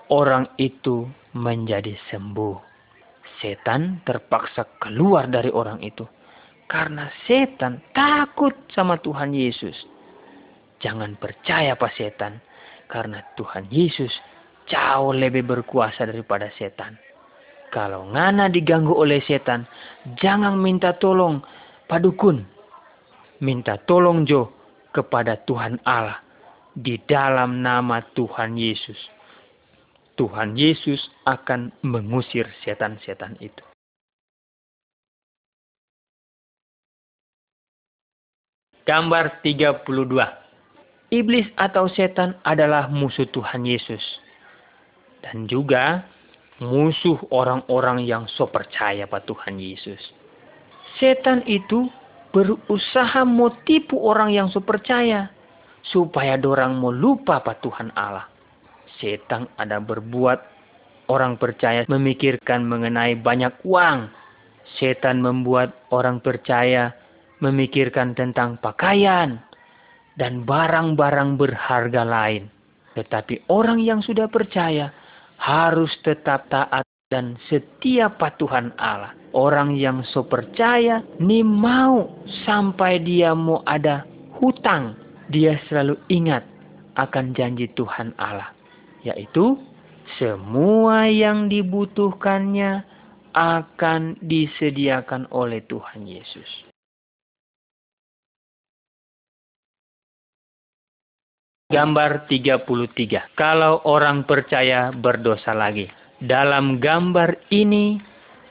Orang 0.09 0.49
itu 0.57 1.05
menjadi 1.37 1.93
sembuh. 2.09 2.73
Setan 3.45 4.01
terpaksa 4.09 4.65
keluar 4.81 5.29
dari 5.29 5.51
orang 5.53 5.83
itu 5.85 6.14
karena 6.65 7.13
setan 7.29 7.81
takut 7.93 8.53
sama 8.73 8.97
Tuhan 8.97 9.33
Yesus. 9.33 9.75
Jangan 10.81 11.17
percaya 11.17 11.77
pak 11.77 11.93
setan. 11.97 12.41
Karena 12.85 13.21
Tuhan 13.33 13.65
Yesus 13.73 14.13
jauh 14.69 15.09
lebih 15.13 15.41
berkuasa 15.45 16.05
daripada 16.05 16.49
setan. 16.53 16.97
Kalau 17.73 18.05
ngana 18.13 18.47
diganggu 18.47 18.93
oleh 18.93 19.19
setan, 19.25 19.65
jangan 20.21 20.53
minta 20.55 20.93
tolong 20.95 21.41
padukun. 21.89 22.45
Minta 23.41 23.81
tolong 23.81 24.23
Jo 24.23 24.53
kepada 24.93 25.35
Tuhan 25.43 25.81
Allah 25.83 26.23
di 26.71 26.95
dalam 27.03 27.65
nama 27.65 27.99
Tuhan 28.15 28.55
Yesus. 28.55 28.97
Tuhan 30.15 30.55
Yesus 30.55 31.11
akan 31.27 31.75
mengusir 31.83 32.47
setan-setan 32.63 33.35
itu. 33.43 33.74
Gambar 38.85 39.41
32. 39.41 39.81
Iblis 41.09 41.49
atau 41.57 41.89
setan 41.89 42.37
adalah 42.45 42.85
musuh 42.85 43.25
Tuhan 43.33 43.65
Yesus. 43.65 44.21
Dan 45.25 45.49
juga 45.49 46.05
musuh 46.61 47.17
orang-orang 47.33 48.05
yang 48.05 48.29
so 48.29 48.45
percaya 48.45 49.09
pada 49.09 49.25
Tuhan 49.25 49.57
Yesus. 49.57 49.97
Setan 51.01 51.41
itu 51.49 51.89
berusaha 52.29 53.25
mau 53.25 53.49
tipu 53.65 53.97
orang 54.05 54.29
yang 54.29 54.53
so 54.53 54.61
percaya. 54.61 55.33
Supaya 55.89 56.37
dorang 56.37 56.77
mau 56.77 56.93
lupa 56.93 57.41
pada 57.41 57.57
Tuhan 57.65 57.89
Allah. 57.97 58.29
Setan 59.01 59.49
ada 59.57 59.81
berbuat 59.81 60.39
orang 61.09 61.41
percaya 61.41 61.89
memikirkan 61.89 62.61
mengenai 62.69 63.17
banyak 63.17 63.65
uang. 63.65 64.13
Setan 64.77 65.25
membuat 65.25 65.73
orang 65.89 66.21
percaya 66.21 66.93
memikirkan 67.45 68.17
tentang 68.17 68.57
pakaian 68.57 69.37
dan 70.17 70.41
barang-barang 70.43 71.37
berharga 71.37 72.01
lain. 72.01 72.49
Tetapi 72.97 73.51
orang 73.51 73.83
yang 73.83 74.01
sudah 74.01 74.25
percaya 74.31 74.89
harus 75.37 75.91
tetap 76.01 76.47
taat 76.49 76.87
dan 77.13 77.37
setia 77.51 78.09
patuhan 78.09 78.73
Allah. 78.81 79.13
Orang 79.35 79.75
yang 79.75 80.01
so 80.15 80.23
percaya 80.23 81.03
ni 81.19 81.43
mau 81.43 82.07
sampai 82.47 83.03
dia 83.03 83.35
mau 83.35 83.59
ada 83.67 84.07
hutang, 84.39 84.95
dia 85.27 85.59
selalu 85.67 85.99
ingat 86.07 86.47
akan 86.95 87.35
janji 87.35 87.67
Tuhan 87.75 88.15
Allah, 88.15 88.55
yaitu 89.03 89.59
semua 90.15 91.11
yang 91.11 91.51
dibutuhkannya 91.51 92.87
akan 93.35 94.15
disediakan 94.23 95.27
oleh 95.35 95.59
Tuhan 95.67 96.07
Yesus. 96.07 96.74
Gambar 101.65 102.29
33. 102.29 103.33
Kalau 103.33 103.81
orang 103.89 104.21
percaya 104.29 104.93
berdosa 104.93 105.49
lagi. 105.49 105.89
Dalam 106.21 106.77
gambar 106.77 107.41
ini 107.49 107.97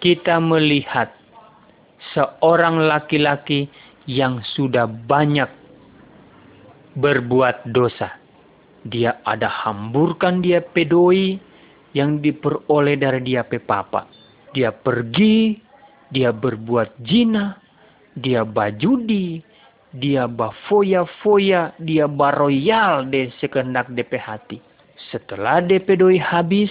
kita 0.02 0.42
melihat 0.42 1.14
seorang 2.10 2.82
laki-laki 2.82 3.70
yang 4.10 4.42
sudah 4.58 4.90
banyak 4.90 5.46
berbuat 6.98 7.70
dosa. 7.70 8.18
Dia 8.82 9.22
ada 9.22 9.46
hamburkan 9.46 10.42
dia 10.42 10.58
pedoi 10.58 11.38
yang 11.94 12.18
diperoleh 12.18 12.98
dari 12.98 13.22
dia 13.22 13.46
pepapa. 13.46 14.10
Dia 14.58 14.74
pergi, 14.74 15.62
dia 16.10 16.34
berbuat 16.34 16.98
jina, 17.06 17.62
dia 18.18 18.42
bajudi, 18.42 19.53
dia 19.94 20.26
bafoya-foya, 20.26 21.78
dia 21.78 22.10
baroyal 22.10 23.06
de 23.06 23.30
sekendak 23.38 23.86
DP 23.94 24.18
hati. 24.18 24.58
Setelah 25.14 25.62
DP 25.62 25.94
doi 25.94 26.18
habis, 26.18 26.70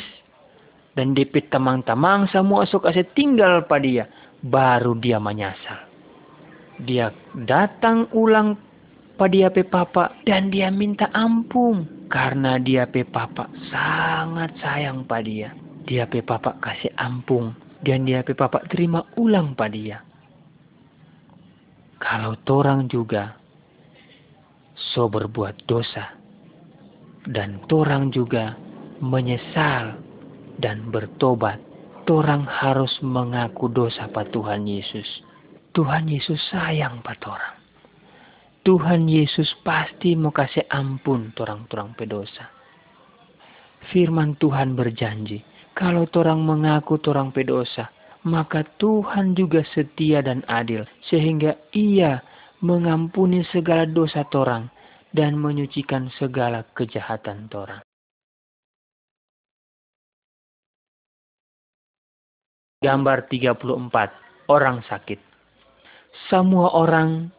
dan 0.99 1.15
DP 1.15 1.47
tamang-tamang 1.47 2.27
semua 2.29 2.67
sok 2.67 2.91
aset 2.91 3.07
tinggal 3.15 3.63
pada 3.63 3.87
dia, 3.87 4.05
baru 4.43 4.99
dia 4.99 5.23
menyasar. 5.23 5.87
Dia 6.83 7.15
datang 7.47 8.11
ulang 8.11 8.59
pada 9.15 9.31
dia 9.31 9.47
pe 9.47 9.63
papa 9.63 10.11
dan 10.27 10.51
dia 10.51 10.67
minta 10.67 11.07
ampun 11.15 11.87
karena 12.11 12.59
dia 12.59 12.83
pe 12.83 13.07
papa 13.07 13.47
sangat 13.71 14.51
sayang 14.59 15.07
pada 15.07 15.23
dia. 15.23 15.49
Dia 15.87 16.03
pe 16.09 16.19
papa 16.19 16.59
kasih 16.59 16.91
ampun 16.99 17.55
dan 17.87 18.03
dia 18.03 18.19
pe 18.25 18.35
papa 18.35 18.59
terima 18.67 19.05
ulang 19.15 19.55
pada 19.55 19.75
dia 19.75 19.97
kalau 22.03 22.35
torang 22.43 22.91
juga 22.91 23.39
so 24.75 25.07
berbuat 25.07 25.63
dosa 25.63 26.19
dan 27.31 27.63
torang 27.71 28.11
juga 28.11 28.59
menyesal 28.99 29.95
dan 30.59 30.91
bertobat, 30.91 31.63
torang 32.03 32.43
harus 32.43 32.91
mengaku 32.99 33.71
dosa 33.71 34.11
pada 34.11 34.27
Tuhan 34.35 34.67
Yesus. 34.67 35.07
Tuhan 35.71 36.11
Yesus 36.11 36.37
sayang 36.51 36.99
pada 37.01 37.39
orang. 37.39 37.55
Tuhan 38.63 39.07
Yesus 39.07 39.47
pasti 39.63 40.15
mau 40.15 40.31
kasih 40.31 40.67
ampun 40.71 41.31
torang-torang 41.35 41.95
pedosa. 41.95 42.47
Firman 43.91 44.39
Tuhan 44.39 44.75
berjanji, 44.75 45.43
kalau 45.75 46.07
torang 46.07 46.39
mengaku 46.43 46.99
torang 46.99 47.35
pedosa, 47.35 47.91
maka 48.23 48.63
Tuhan 48.79 49.35
juga 49.35 49.67
setia 49.75 50.23
dan 50.23 50.43
adil, 50.47 50.87
sehingga 51.11 51.59
Ia 51.75 52.23
mengampuni 52.63 53.43
segala 53.51 53.83
dosa 53.83 54.23
torang 54.31 54.71
dan 55.11 55.35
menyucikan 55.35 56.07
segala 56.15 56.63
kejahatan 56.73 57.51
torang. 57.51 57.83
Gambar 62.83 63.31
34. 63.31 64.51
Orang 64.51 64.83
sakit. 64.83 65.19
Semua 66.27 66.71
orang, 66.75 67.31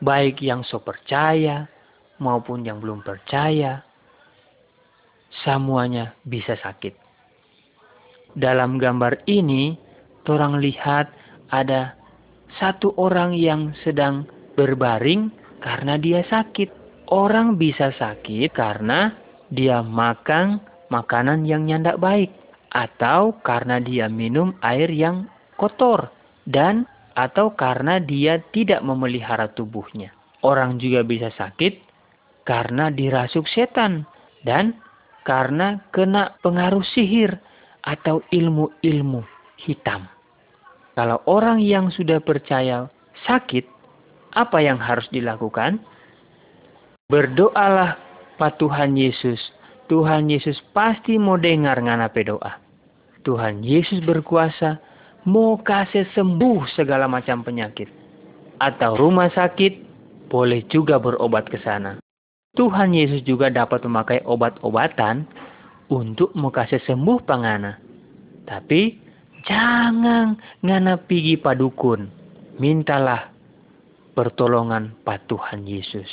baik 0.00 0.40
yang 0.40 0.64
so 0.64 0.80
percaya 0.80 1.68
maupun 2.16 2.64
yang 2.64 2.80
belum 2.80 3.04
percaya, 3.04 3.84
semuanya 5.44 6.16
bisa 6.24 6.56
sakit. 6.56 6.96
Dalam 8.36 8.80
gambar 8.80 9.24
ini, 9.28 9.89
orang 10.28 10.60
lihat 10.60 11.08
ada 11.54 11.94
satu 12.58 12.92
orang 12.98 13.32
yang 13.32 13.72
sedang 13.86 14.26
berbaring 14.58 15.30
karena 15.62 15.96
dia 15.96 16.26
sakit. 16.26 16.80
Orang 17.10 17.58
bisa 17.58 17.90
sakit 17.90 18.54
karena 18.54 19.10
dia 19.50 19.82
makan 19.82 20.62
makanan 20.94 21.42
yang 21.42 21.66
nyandak 21.66 21.98
baik 21.98 22.30
atau 22.70 23.34
karena 23.42 23.82
dia 23.82 24.06
minum 24.06 24.54
air 24.62 24.86
yang 24.94 25.26
kotor 25.58 26.06
dan 26.46 26.86
atau 27.18 27.50
karena 27.58 27.98
dia 27.98 28.38
tidak 28.54 28.86
memelihara 28.86 29.50
tubuhnya. 29.50 30.14
Orang 30.46 30.78
juga 30.78 31.02
bisa 31.02 31.34
sakit 31.34 31.82
karena 32.46 32.94
dirasuk 32.94 33.50
setan 33.50 34.06
dan 34.46 34.78
karena 35.26 35.82
kena 35.90 36.38
pengaruh 36.46 36.86
sihir 36.94 37.42
atau 37.82 38.22
ilmu-ilmu 38.30 39.39
hitam. 39.60 40.08
Kalau 40.96 41.22
orang 41.28 41.60
yang 41.62 41.88
sudah 41.92 42.20
percaya 42.20 42.90
sakit, 43.24 43.64
apa 44.34 44.58
yang 44.60 44.78
harus 44.78 45.06
dilakukan? 45.10 45.80
Berdoalah 47.10 47.98
Pak 48.38 48.62
Tuhan 48.62 48.94
Yesus. 48.94 49.38
Tuhan 49.90 50.30
Yesus 50.30 50.54
pasti 50.70 51.18
mau 51.18 51.34
dengar 51.34 51.82
nganape 51.82 52.22
doa. 52.22 52.62
Tuhan 53.26 53.66
Yesus 53.66 54.00
berkuasa 54.06 54.78
mau 55.26 55.58
kasih 55.60 56.06
sembuh 56.14 56.70
segala 56.78 57.10
macam 57.10 57.42
penyakit. 57.42 57.90
Atau 58.60 58.96
rumah 58.96 59.32
sakit, 59.32 59.72
boleh 60.30 60.62
juga 60.70 61.00
berobat 61.02 61.48
ke 61.50 61.58
sana. 61.64 61.98
Tuhan 62.54 62.94
Yesus 62.94 63.24
juga 63.26 63.50
dapat 63.50 63.82
memakai 63.82 64.22
obat-obatan 64.22 65.26
untuk 65.90 66.30
mau 66.36 66.52
kasih 66.52 66.78
sembuh 66.86 67.24
pangana. 67.26 67.80
Tapi 68.46 68.99
jangan 69.46 70.40
ngana 70.64 71.00
pigi 71.06 71.36
padukun. 71.40 72.10
Mintalah 72.60 73.32
pertolongan 74.12 74.92
Pak 75.00 75.30
Tuhan 75.32 75.64
Yesus. 75.64 76.08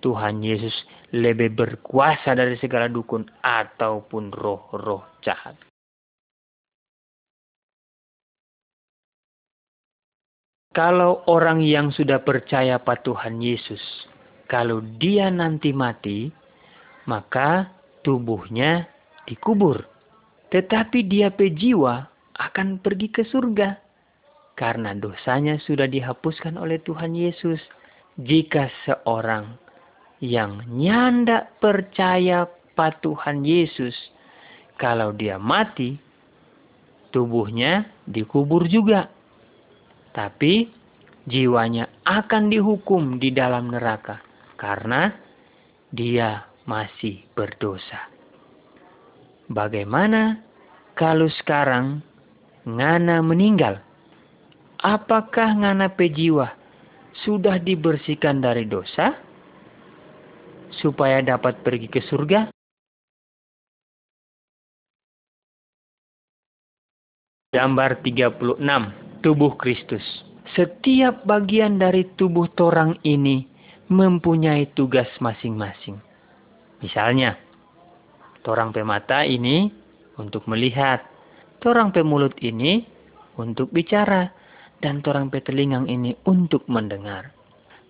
Tuhan 0.00 0.40
Yesus 0.40 0.72
lebih 1.10 1.58
berkuasa 1.58 2.32
dari 2.32 2.54
segala 2.60 2.86
dukun 2.86 3.26
ataupun 3.42 4.30
roh-roh 4.32 5.04
jahat. 5.20 5.58
Kalau 10.72 11.26
orang 11.26 11.58
yang 11.58 11.90
sudah 11.90 12.22
percaya 12.22 12.78
pada 12.78 13.02
Tuhan 13.02 13.42
Yesus, 13.42 13.82
kalau 14.46 14.78
dia 15.02 15.26
nanti 15.26 15.74
mati, 15.74 16.30
maka 17.10 17.66
tubuhnya 18.06 18.86
dikubur. 19.26 19.82
Tetapi 20.54 21.02
dia 21.04 21.34
pe 21.34 21.50
jiwa 21.50 22.06
akan 22.38 22.80
pergi 22.80 23.08
ke 23.10 23.22
surga. 23.26 23.78
Karena 24.58 24.94
dosanya 24.94 25.58
sudah 25.62 25.86
dihapuskan 25.86 26.58
oleh 26.58 26.82
Tuhan 26.82 27.14
Yesus. 27.14 27.62
Jika 28.18 28.66
seorang 28.82 29.54
yang 30.18 30.66
nyanda 30.66 31.46
percaya 31.62 32.50
pada 32.74 32.98
Tuhan 32.98 33.46
Yesus, 33.46 33.94
kalau 34.74 35.14
dia 35.14 35.38
mati, 35.38 35.94
tubuhnya 37.14 37.86
dikubur 38.10 38.66
juga 38.66 39.06
tapi 40.18 40.66
jiwanya 41.30 41.86
akan 42.02 42.50
dihukum 42.50 43.22
di 43.22 43.30
dalam 43.30 43.70
neraka 43.70 44.18
karena 44.58 45.14
dia 45.94 46.42
masih 46.66 47.22
berdosa. 47.38 48.10
Bagaimana 49.46 50.42
kalau 50.98 51.30
sekarang 51.30 52.02
Ngana 52.68 53.24
meninggal? 53.24 53.80
Apakah 54.84 55.56
Ngana 55.56 55.88
pejiwa 55.96 56.52
sudah 57.24 57.56
dibersihkan 57.56 58.44
dari 58.44 58.68
dosa 58.68 59.16
supaya 60.76 61.24
dapat 61.24 61.64
pergi 61.64 61.88
ke 61.88 62.04
surga? 62.04 62.52
Gambar 67.56 68.04
36 68.04 68.60
tubuh 69.24 69.56
Kristus. 69.56 70.04
Setiap 70.52 71.24
bagian 71.24 71.80
dari 71.80 72.04
tubuh 72.20 72.52
torang 72.52 73.00
ini 73.00 73.48
mempunyai 73.88 74.68
tugas 74.76 75.08
masing-masing. 75.24 75.96
Misalnya, 76.84 77.40
torang 78.44 78.76
pemata 78.76 79.24
ini 79.24 79.72
untuk 80.20 80.44
melihat, 80.44 81.00
torang 81.58 81.94
pemulut 81.94 82.34
ini 82.42 82.86
untuk 83.38 83.70
bicara, 83.70 84.30
dan 84.78 85.02
torang 85.02 85.26
petelingang 85.30 85.90
ini 85.90 86.14
untuk 86.26 86.62
mendengar. 86.70 87.34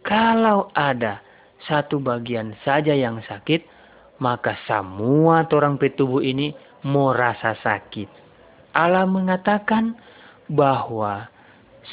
Kalau 0.04 0.72
ada 0.72 1.20
satu 1.68 2.00
bagian 2.00 2.56
saja 2.64 2.96
yang 2.96 3.20
sakit, 3.24 3.64
maka 4.24 4.56
semua 4.64 5.44
torang 5.46 5.76
petubuh 5.76 6.24
ini 6.24 6.56
mau 6.86 7.12
rasa 7.12 7.54
sakit. 7.60 8.08
Allah 8.72 9.04
mengatakan 9.04 9.96
bahwa 10.48 11.28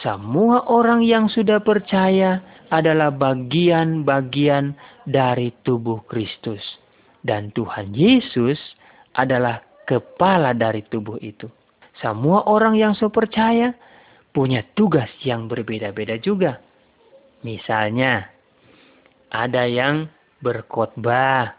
semua 0.04 0.64
orang 0.68 1.04
yang 1.04 1.28
sudah 1.28 1.60
percaya 1.60 2.44
adalah 2.72 3.12
bagian-bagian 3.12 4.76
dari 5.08 5.52
tubuh 5.64 6.04
Kristus. 6.08 6.62
Dan 7.26 7.50
Tuhan 7.58 7.98
Yesus 7.98 8.60
adalah 9.18 9.66
kepala 9.90 10.54
dari 10.54 10.86
tubuh 10.86 11.18
itu. 11.26 11.50
Semua 12.04 12.44
orang 12.48 12.76
yang 12.76 12.92
so 12.96 13.08
percaya 13.08 13.72
punya 14.36 14.64
tugas 14.76 15.08
yang 15.24 15.48
berbeda-beda 15.48 16.20
juga. 16.20 16.60
Misalnya, 17.46 18.28
ada 19.32 19.64
yang 19.64 20.12
berkhotbah, 20.44 21.56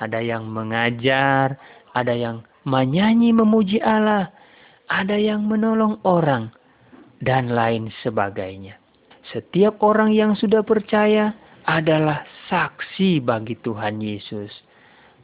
ada 0.00 0.20
yang 0.24 0.48
mengajar, 0.48 1.60
ada 1.92 2.14
yang 2.16 2.40
menyanyi 2.64 3.36
memuji 3.36 3.78
Allah, 3.84 4.32
ada 4.88 5.20
yang 5.20 5.44
menolong 5.44 6.00
orang, 6.08 6.48
dan 7.20 7.52
lain 7.52 7.92
sebagainya. 8.00 8.80
Setiap 9.32 9.80
orang 9.80 10.12
yang 10.12 10.36
sudah 10.36 10.60
percaya 10.64 11.32
adalah 11.64 12.24
saksi 12.48 13.24
bagi 13.24 13.56
Tuhan 13.64 14.00
Yesus. 14.00 14.52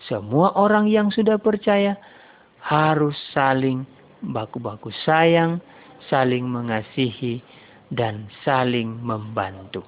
Semua 0.09 0.57
orang 0.57 0.89
yang 0.89 1.13
sudah 1.13 1.37
percaya 1.37 1.97
harus 2.65 3.17
saling 3.37 3.85
baku-baku 4.23 4.93
sayang, 5.05 5.61
saling 6.09 6.45
mengasihi, 6.47 7.41
dan 7.91 8.31
saling 8.47 9.01
membantu. 9.03 9.85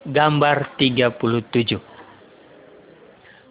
Gambar 0.00 0.80
37 0.80 1.76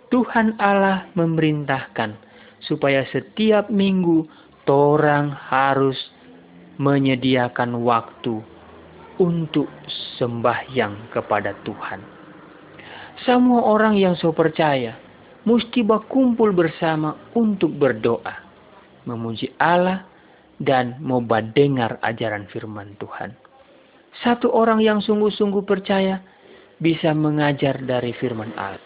Tuhan 0.10 0.58
Allah 0.58 1.06
memerintahkan 1.14 2.18
supaya 2.66 3.06
setiap 3.14 3.70
minggu 3.70 4.26
orang 4.70 5.34
harus 5.34 5.98
menyediakan 6.78 7.82
waktu 7.82 8.38
untuk 9.18 9.66
sembahyang 10.22 11.10
kepada 11.12 11.58
Tuhan. 11.66 12.00
Semua 13.26 13.66
orang 13.66 14.00
yang 14.00 14.16
so 14.16 14.32
percaya 14.32 14.96
mesti 15.48 15.86
berkumpul 15.86 16.52
bersama 16.52 17.16
untuk 17.36 17.76
berdoa, 17.76 18.36
memuji 19.08 19.52
Allah 19.60 20.04
dan 20.60 21.00
mau 21.00 21.24
dengar 21.24 22.00
ajaran 22.04 22.48
firman 22.52 22.96
Tuhan. 23.00 23.32
Satu 24.20 24.52
orang 24.52 24.84
yang 24.84 25.00
sungguh-sungguh 25.00 25.64
percaya 25.64 26.20
bisa 26.82 27.16
mengajar 27.16 27.80
dari 27.84 28.12
firman 28.16 28.52
Allah. 28.60 28.84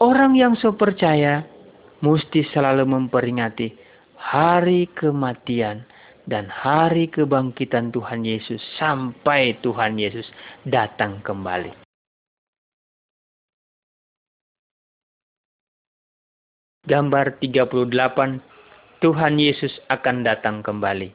Orang 0.00 0.32
yang 0.32 0.56
so 0.56 0.72
percaya 0.72 1.44
mesti 2.00 2.44
selalu 2.52 2.88
memperingati 2.88 3.76
hari 4.16 4.88
kematian 4.96 5.84
dan 6.24 6.48
hari 6.48 7.08
kebangkitan 7.08 7.92
Tuhan 7.92 8.24
Yesus 8.24 8.60
sampai 8.80 9.60
Tuhan 9.60 10.00
Yesus 10.00 10.24
datang 10.64 11.20
kembali. 11.20 11.89
Gambar 16.88 17.36
38 17.44 17.76
Tuhan 19.04 19.34
Yesus 19.36 19.68
akan 19.92 20.24
datang 20.24 20.64
kembali. 20.64 21.12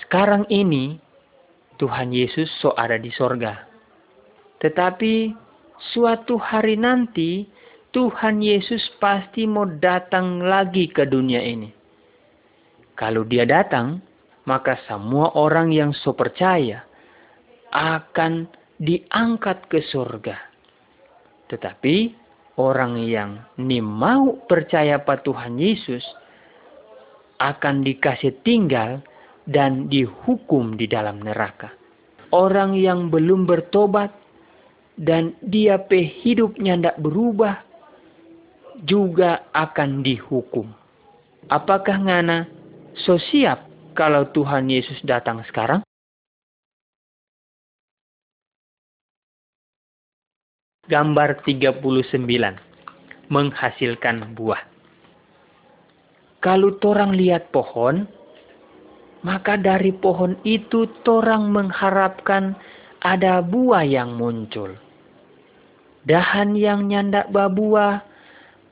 Sekarang 0.00 0.48
ini 0.48 0.96
Tuhan 1.76 2.08
Yesus 2.08 2.48
so 2.64 2.72
ada 2.72 2.96
di 2.96 3.12
sorga. 3.12 3.68
Tetapi 4.64 5.36
suatu 5.92 6.40
hari 6.40 6.80
nanti 6.80 7.44
Tuhan 7.92 8.40
Yesus 8.40 8.80
pasti 8.96 9.44
mau 9.44 9.68
datang 9.68 10.40
lagi 10.40 10.88
ke 10.88 11.04
dunia 11.04 11.44
ini. 11.44 11.68
Kalau 12.96 13.28
dia 13.28 13.44
datang, 13.44 14.00
maka 14.48 14.80
semua 14.88 15.36
orang 15.36 15.68
yang 15.68 15.92
so 15.92 16.16
percaya 16.16 16.80
akan 17.76 18.48
diangkat 18.80 19.68
ke 19.68 19.84
surga. 19.84 20.40
Tetapi 21.52 22.25
orang 22.56 23.00
yang 23.04 23.40
ni 23.60 23.80
mau 23.84 24.40
percaya 24.48 25.00
pada 25.00 25.22
Tuhan 25.24 25.60
Yesus 25.60 26.02
akan 27.36 27.84
dikasih 27.84 28.40
tinggal 28.42 29.04
dan 29.46 29.86
dihukum 29.92 30.74
di 30.74 30.88
dalam 30.88 31.22
neraka. 31.22 31.70
Orang 32.34 32.74
yang 32.74 33.12
belum 33.12 33.46
bertobat 33.46 34.10
dan 34.98 35.36
dia 35.44 35.78
hidupnya 36.24 36.74
tidak 36.74 36.98
berubah 36.98 37.62
juga 38.82 39.46
akan 39.54 40.02
dihukum. 40.02 40.68
Apakah 41.46 42.02
ngana 42.02 42.50
so 43.06 43.20
siap 43.30 43.62
kalau 43.94 44.26
Tuhan 44.34 44.66
Yesus 44.66 44.98
datang 45.06 45.46
sekarang? 45.46 45.85
Gambar 50.86 51.42
39 51.42 51.82
menghasilkan 53.26 54.38
buah. 54.38 54.62
kalau 56.38 56.78
torang 56.78 57.10
lihat 57.10 57.50
pohon, 57.50 58.06
maka 59.26 59.58
dari 59.58 59.90
pohon 59.90 60.38
itu 60.46 60.86
torang 61.02 61.50
mengharapkan 61.50 62.54
ada 63.02 63.42
buah 63.42 63.82
yang 63.82 64.14
muncul. 64.14 64.78
Dahan 66.06 66.54
yang 66.54 66.86
nyandak 66.86 67.34
babuah 67.34 68.06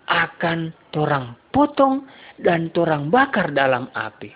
akan 0.07 0.71
torang 0.95 1.35
potong 1.51 2.07
dan 2.39 2.71
torang 2.71 3.11
bakar 3.11 3.51
dalam 3.51 3.91
api. 3.91 4.31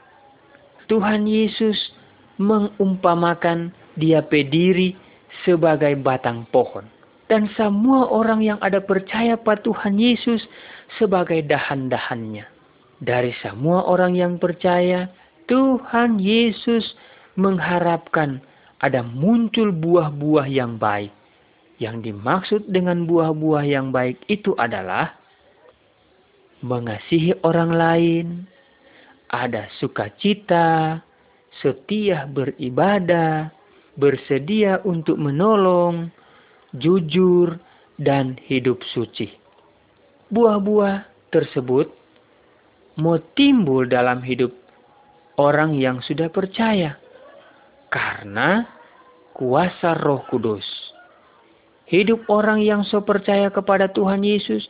Tuhan 0.90 1.30
Yesus 1.30 1.78
mengumpamakan 2.42 3.70
dia 3.94 4.18
pediri 4.18 4.98
sebagai 5.46 5.94
batang 5.94 6.42
pohon. 6.50 6.97
Dan 7.28 7.48
semua 7.60 8.08
orang 8.08 8.40
yang 8.40 8.58
ada 8.64 8.80
percaya 8.80 9.36
pada 9.36 9.60
Tuhan 9.60 10.00
Yesus 10.00 10.40
sebagai 10.96 11.44
dahan-dahannya. 11.44 12.48
Dari 13.04 13.36
semua 13.44 13.84
orang 13.84 14.16
yang 14.16 14.40
percaya, 14.40 15.12
Tuhan 15.46 16.18
Yesus 16.18 16.96
mengharapkan 17.36 18.40
ada 18.80 19.04
muncul 19.04 19.70
buah-buah 19.70 20.48
yang 20.48 20.80
baik. 20.80 21.12
Yang 21.78 22.10
dimaksud 22.10 22.62
dengan 22.72 23.06
buah-buah 23.06 23.62
yang 23.62 23.94
baik 23.94 24.18
itu 24.26 24.56
adalah 24.58 25.14
mengasihi 26.64 27.38
orang 27.46 27.70
lain, 27.70 28.26
ada 29.30 29.70
sukacita, 29.78 30.98
setia 31.62 32.26
beribadah, 32.26 33.54
bersedia 33.94 34.82
untuk 34.82 35.22
menolong, 35.22 36.10
jujur, 36.76 37.56
dan 37.98 38.38
hidup 38.46 38.78
suci. 38.94 39.26
Buah-buah 40.30 41.08
tersebut 41.34 41.90
mau 42.98 43.18
timbul 43.34 43.90
dalam 43.90 44.22
hidup 44.22 44.54
orang 45.38 45.74
yang 45.78 45.98
sudah 46.02 46.30
percaya 46.30 46.94
karena 47.90 48.66
kuasa 49.34 49.98
Roh 49.98 50.22
Kudus. 50.30 50.66
Hidup 51.88 52.28
orang 52.28 52.60
yang 52.60 52.84
so 52.84 53.00
percaya 53.00 53.48
kepada 53.48 53.88
Tuhan 53.88 54.20
Yesus 54.20 54.68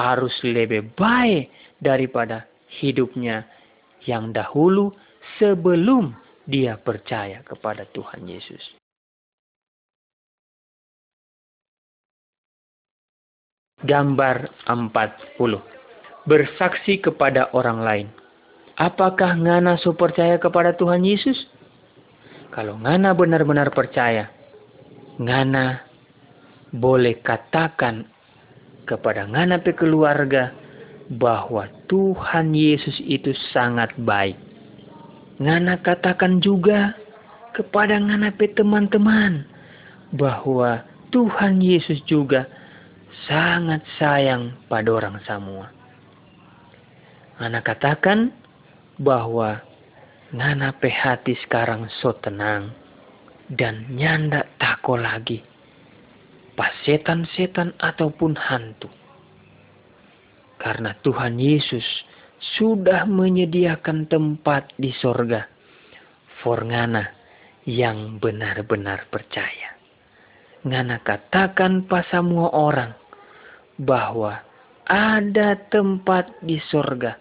harus 0.00 0.32
lebih 0.40 0.96
baik 0.96 1.52
daripada 1.78 2.48
hidupnya 2.80 3.44
yang 4.08 4.32
dahulu 4.32 4.96
sebelum 5.36 6.16
dia 6.48 6.80
percaya 6.80 7.44
kepada 7.44 7.84
Tuhan 7.92 8.24
Yesus. 8.24 8.83
Gambar 13.84 14.50
40 14.66 15.60
Bersaksi 16.24 16.98
kepada 16.98 17.52
orang 17.52 17.84
lain. 17.84 18.06
Apakah 18.80 19.36
Ngana 19.36 19.76
so 19.78 19.92
percaya 19.92 20.40
kepada 20.40 20.72
Tuhan 20.74 21.04
Yesus? 21.04 21.36
Kalau 22.50 22.80
Ngana 22.80 23.12
benar-benar 23.12 23.70
percaya, 23.70 24.32
Ngana 25.20 25.84
boleh 26.74 27.20
katakan 27.20 28.08
kepada 28.88 29.28
Ngana 29.28 29.60
pe 29.60 29.76
keluarga 29.76 30.50
bahwa 31.20 31.68
Tuhan 31.86 32.56
Yesus 32.56 32.96
itu 33.04 33.36
sangat 33.52 33.92
baik 34.00 34.40
Ngana 35.42 35.82
katakan 35.82 36.38
juga 36.38 36.94
kepada 37.58 37.98
Ngana 37.98 38.30
pe 38.38 38.46
teman-teman 38.54 39.42
bahwa 40.14 40.86
Tuhan 41.10 41.58
Yesus 41.58 41.98
juga 42.06 42.46
sangat 43.26 43.82
sayang 43.96 44.54
pada 44.66 44.90
orang 44.90 45.18
semua. 45.26 45.70
Ngana 47.38 47.60
katakan 47.66 48.30
bahwa 48.98 49.62
Ngana 50.34 50.74
pe 50.82 50.90
hati 50.90 51.38
sekarang 51.46 51.86
so 52.02 52.10
tenang 52.18 52.74
dan 53.54 53.86
nyanda 53.86 54.42
tako 54.58 54.98
lagi 54.98 55.46
pas 56.58 56.74
setan-setan 56.82 57.70
ataupun 57.78 58.34
hantu. 58.34 58.90
Karena 60.58 60.90
Tuhan 61.06 61.38
Yesus 61.38 61.86
sudah 62.58 63.06
menyediakan 63.06 64.10
tempat 64.10 64.74
di 64.74 64.90
sorga 64.98 65.46
for 66.42 66.66
ngana 66.66 67.14
yang 67.62 68.18
benar-benar 68.18 69.06
percaya. 69.14 69.78
Ngana 70.66 70.98
katakan 71.06 71.86
pas 71.86 72.10
semua 72.10 72.50
orang 72.50 72.90
bahwa 73.80 74.38
ada 74.86 75.56
tempat 75.72 76.30
di 76.44 76.60
sorga 76.68 77.16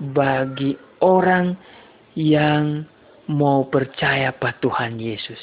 bagi 0.00 0.78
orang 1.02 1.58
yang 2.14 2.86
mau 3.30 3.66
percaya 3.66 4.34
pada 4.34 4.58
Tuhan 4.62 4.98
Yesus. 4.98 5.38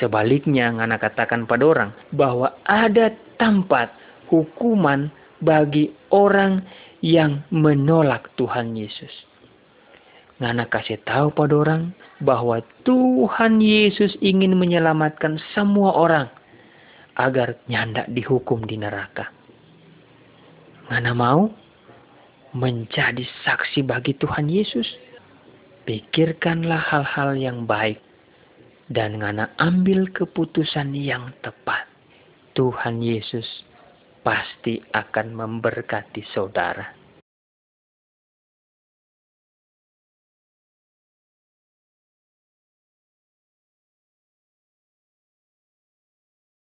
Sebaliknya, 0.00 0.72
Ngana 0.72 0.96
katakan 0.96 1.44
pada 1.44 1.64
orang 1.68 1.90
bahwa 2.16 2.54
ada 2.64 3.12
tempat 3.36 3.92
hukuman 4.32 5.12
bagi 5.44 5.92
orang 6.08 6.64
yang 7.04 7.44
menolak 7.52 8.30
Tuhan 8.40 8.72
Yesus. 8.78 9.12
Ngana 10.40 10.66
kasih 10.72 10.98
tahu 11.04 11.30
pada 11.34 11.54
orang 11.54 11.82
bahwa 12.22 12.62
Tuhan 12.86 13.62
Yesus 13.62 14.14
ingin 14.22 14.56
menyelamatkan 14.56 15.38
semua 15.52 15.94
orang 15.94 16.26
agar 17.18 17.58
nyandak 17.68 18.08
dihukum 18.10 18.64
di 18.64 18.80
neraka. 18.80 19.28
Ngana 20.90 21.12
mau 21.14 21.50
menjadi 22.56 23.22
saksi 23.46 23.86
bagi 23.86 24.18
Tuhan 24.18 24.50
Yesus. 24.50 24.86
Pikirkanlah 25.82 26.78
hal-hal 26.78 27.34
yang 27.34 27.66
baik 27.66 27.98
dan 28.90 29.18
ngana 29.18 29.50
ambil 29.58 30.06
keputusan 30.14 30.94
yang 30.94 31.34
tepat. 31.42 31.90
Tuhan 32.52 33.02
Yesus 33.02 33.46
pasti 34.22 34.78
akan 34.94 35.34
memberkati 35.34 36.22
saudara. 36.30 37.01